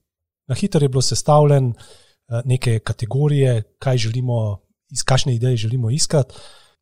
[0.47, 1.69] Na hitro je bilo sestavljeno.
[1.69, 2.06] Eh,
[2.45, 4.61] neke kategorije, kaj želimo,
[4.91, 6.35] iz kakšne ideje želimo iskati.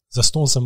[0.10, 0.64] Zato sem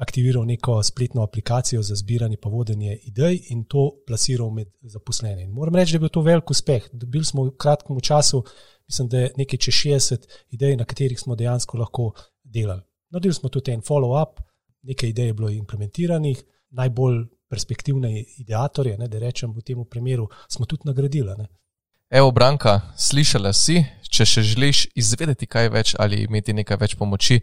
[0.00, 5.42] aktiviral neko spletno aplikacijo za zbiranje in vodenje idej in to plasiral med zaposlene.
[5.42, 6.88] In moram reči, da je bil to velik uspeh.
[6.92, 8.44] Dobili smo v kratkem času,
[8.88, 12.12] mislim, da je nekaj čez 60 idej, na katerih smo dejansko lahko
[12.44, 12.82] delali.
[13.10, 14.40] Naredili smo tudi en follow-up,
[14.82, 20.66] nekaj idej je bilo implementiranih, najbolj perspektivne ideatorje, ne, da rečem v tem primeru, smo
[20.66, 21.34] tudi nagradili.
[21.38, 21.48] Ne.
[22.10, 27.38] Evo, Branka, slišala si, če še želiš izvedeti kaj več ali imeti nekaj več pomoči,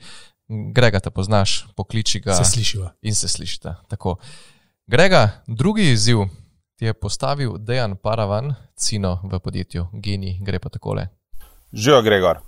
[0.47, 2.35] Grega te poznaš, pokliči ga.
[2.35, 2.89] Se slišiva.
[3.03, 3.73] In se slišite.
[3.91, 4.17] Tako.
[4.87, 6.25] Grega, drugi izziv
[6.79, 11.07] ti je postavil Dejan Paravan, cino v podjetju Geni, gre pa takole.
[11.71, 12.43] Živijo, Gregor.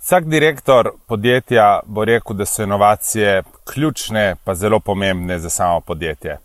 [0.00, 3.42] Vsak direktor podjetja bo rekel, da so inovacije
[3.72, 6.38] ključne, pa zelo pomembne za samo podjetje.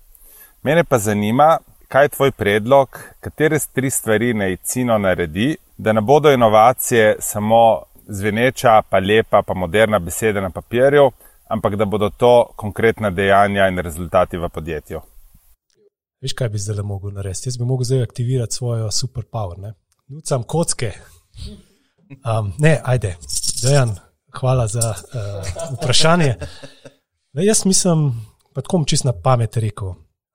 [0.64, 1.58] Mene pa zanima,
[1.94, 7.82] kaj je tvoj predlog, katere tri stvari naj Cino naredi, da ne bodo inovacije samo
[8.08, 11.12] zveneča, pa lepa, pa moderna beseda na papirju,
[11.48, 15.02] ampak da bodo to konkretna dejanja in rezultati v podjetju.
[16.22, 17.46] Veš, kaj bi zdaj lahko naredil?
[17.46, 19.74] Jaz bi lahko zdaj aktiviral svojo superpower.
[20.08, 20.92] Nucam kocke.
[22.10, 23.16] Um, ne, ajde,
[23.62, 23.96] Dejan,
[24.40, 26.36] hvala za uh, vprašanje.
[27.34, 28.10] Ne, jaz mislim,
[28.56, 29.94] da tako čist na pamet rekel.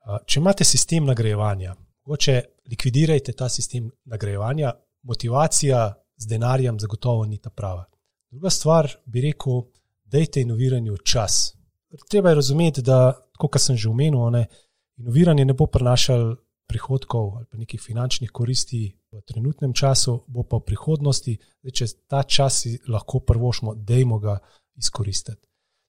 [0.09, 1.75] Če imate sistem nagrajevanja,
[2.09, 2.35] hoče
[2.73, 4.73] likvidirajte ta sistem nagrajevanja,
[5.05, 5.83] motivacija
[6.17, 7.85] z denarjem zagotovo ni ta prava.
[8.33, 9.67] Druga stvar bi rekel,
[10.05, 11.53] dajte inoviranju čas.
[12.09, 14.47] Treba je razumeti, da, kot sem že omenil, ne,
[14.97, 16.37] inoviranje ne bo prinašalo
[16.69, 18.83] prihodkov ali pa nekih finančnih koristi
[19.13, 24.39] v trenutnem času, bo pa v prihodnosti, da če ta čas lahko prvošmo, dajmo ga
[24.77, 25.45] izkoristiti.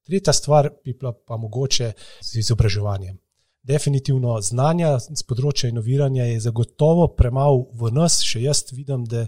[0.08, 1.92] Tretja stvar bi bila pa mogoče
[2.24, 3.20] z izobraževanjem
[3.70, 8.20] definitivno znanja z področja inoviranja je zagotovo premalo v nas.
[8.26, 9.28] Še jaz vidim, da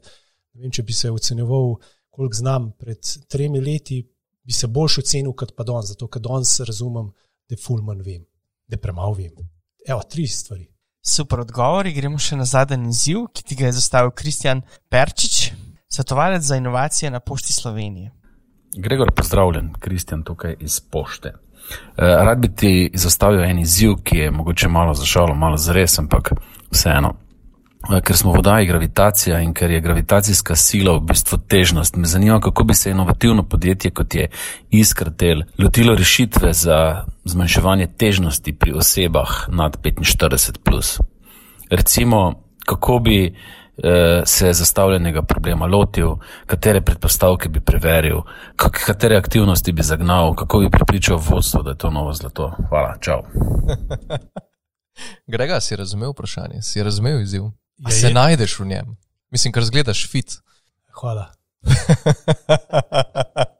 [0.57, 1.75] vem, če bi se ocenjeval,
[2.11, 2.99] koliko znam pred
[3.31, 4.01] tremi leti,
[4.43, 7.11] bi se boljš ocenil kot pa danes, zato ker danes razumem,
[7.49, 8.23] da fulman vem,
[8.67, 9.35] da premalo vem.
[9.87, 10.67] Evo, tri stvari.
[11.01, 14.61] Super odgovori, gremo še na zadnji izziv, ki ti ga je zastavil Kristjan
[14.93, 15.37] Perčič,
[15.89, 18.11] svetovalec za inovacije na Pošti Slovenije.
[18.77, 21.33] Gregor, pozdravljen, Kristjan tukaj iz Pošte.
[21.97, 26.31] Rad bi ti zastavil en izziv, ki je mogoče malo zašalo, malo zares, ampak
[26.71, 27.13] vseeno.
[27.89, 32.05] Eh, ker smo voda in gravitacija in ker je gravitacijska sila v bistvu težnost, me
[32.05, 34.29] zanima, kako bi se inovativno podjetje, kot je
[34.69, 40.57] Iskratel, lotilo rešitve za zmanjševanje težnosti pri osebah nad 45.
[40.63, 40.99] Plus.
[41.69, 42.33] Recimo,
[42.65, 43.35] kako bi
[43.83, 46.15] eh, se zastavljenega problema lotil,
[46.45, 48.21] katere predpostavke bi preveril,
[48.55, 52.51] katere aktivnosti bi zagnal, kako bi pripričal vodstvo, da je to novo zlato.
[52.69, 53.21] Hvala, čau.
[55.33, 57.43] Grega, si razumel vprašanje, si razumel izziv?
[57.77, 58.13] Ja, se je.
[58.13, 58.97] najdeš v njem?
[59.31, 60.37] Mislim, ker zgledaš fit.
[60.91, 61.31] Hvala.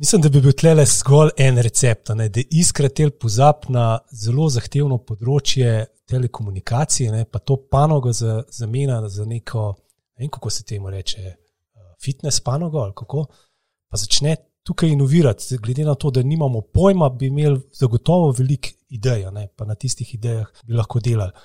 [0.00, 4.96] Mislim, da bi bil tle zgolj en recept, ne, da iskratel pozab na zelo zahtevno
[5.04, 5.72] področje
[6.08, 9.66] telekomunikacije, ne, pa to panogo za, zamena za neko,
[10.16, 11.34] ne vem, kako se temu reče, eh,
[12.00, 13.26] fitness panogo ali kako,
[13.92, 15.58] pa začne tukaj inovirati.
[15.60, 20.14] Glede na to, da nimamo pojma, bi imeli zagotovo veliko idej, ne, pa na tistih
[20.16, 21.36] idejah bi lahko delali.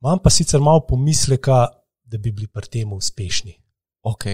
[0.00, 1.66] Imam pa sicer malo pomisleka,
[2.08, 3.58] da bi bili pri tem uspešni.
[4.08, 4.24] Ok.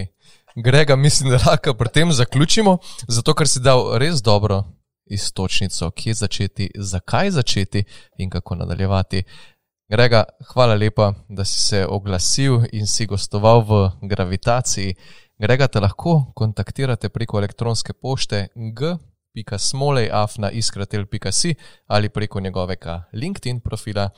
[0.64, 2.78] Grega, mislim, da lahko pri tem zaključimo,
[3.08, 4.64] zato ker si dal res dobro
[5.06, 7.84] istočnico, kje začeti, zakaj začeti
[8.18, 9.22] in kako nadaljevati.
[9.90, 14.94] Grega, hvala lepa, da si se oglasil in si gostoval v gravitaciji.
[15.38, 21.54] Grega te lahko kontaktirate preko elektronske pošte g.smolej.afna.iskratel.si
[21.86, 24.10] ali preko njegovega LinkedIn profila.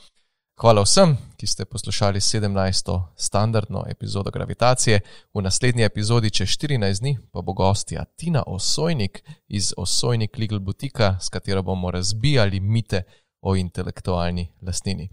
[0.61, 3.01] Hvala vsem, ki ste poslušali 17.
[3.15, 4.99] standardno epizodo Gravitacije.
[5.33, 11.15] V naslednji epizodi čez 14 dni pa bo gostja Tina Osojnik iz Osojnik Legal Boutique,
[11.21, 13.03] s katero bomo razbijali mite
[13.41, 15.09] o intelektualni lastnini.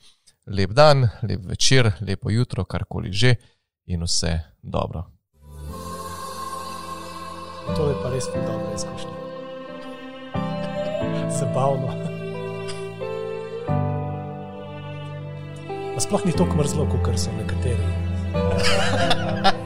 [0.46, 3.34] Lep dan, lep večer, lepo jutro, karkoli že
[3.86, 5.04] in vse dobro.
[7.76, 9.16] To je pa res dobra izkušnja.
[11.38, 12.16] Zabavno.
[15.98, 17.86] Sploh ni tako mrzlo, kot so nekateri.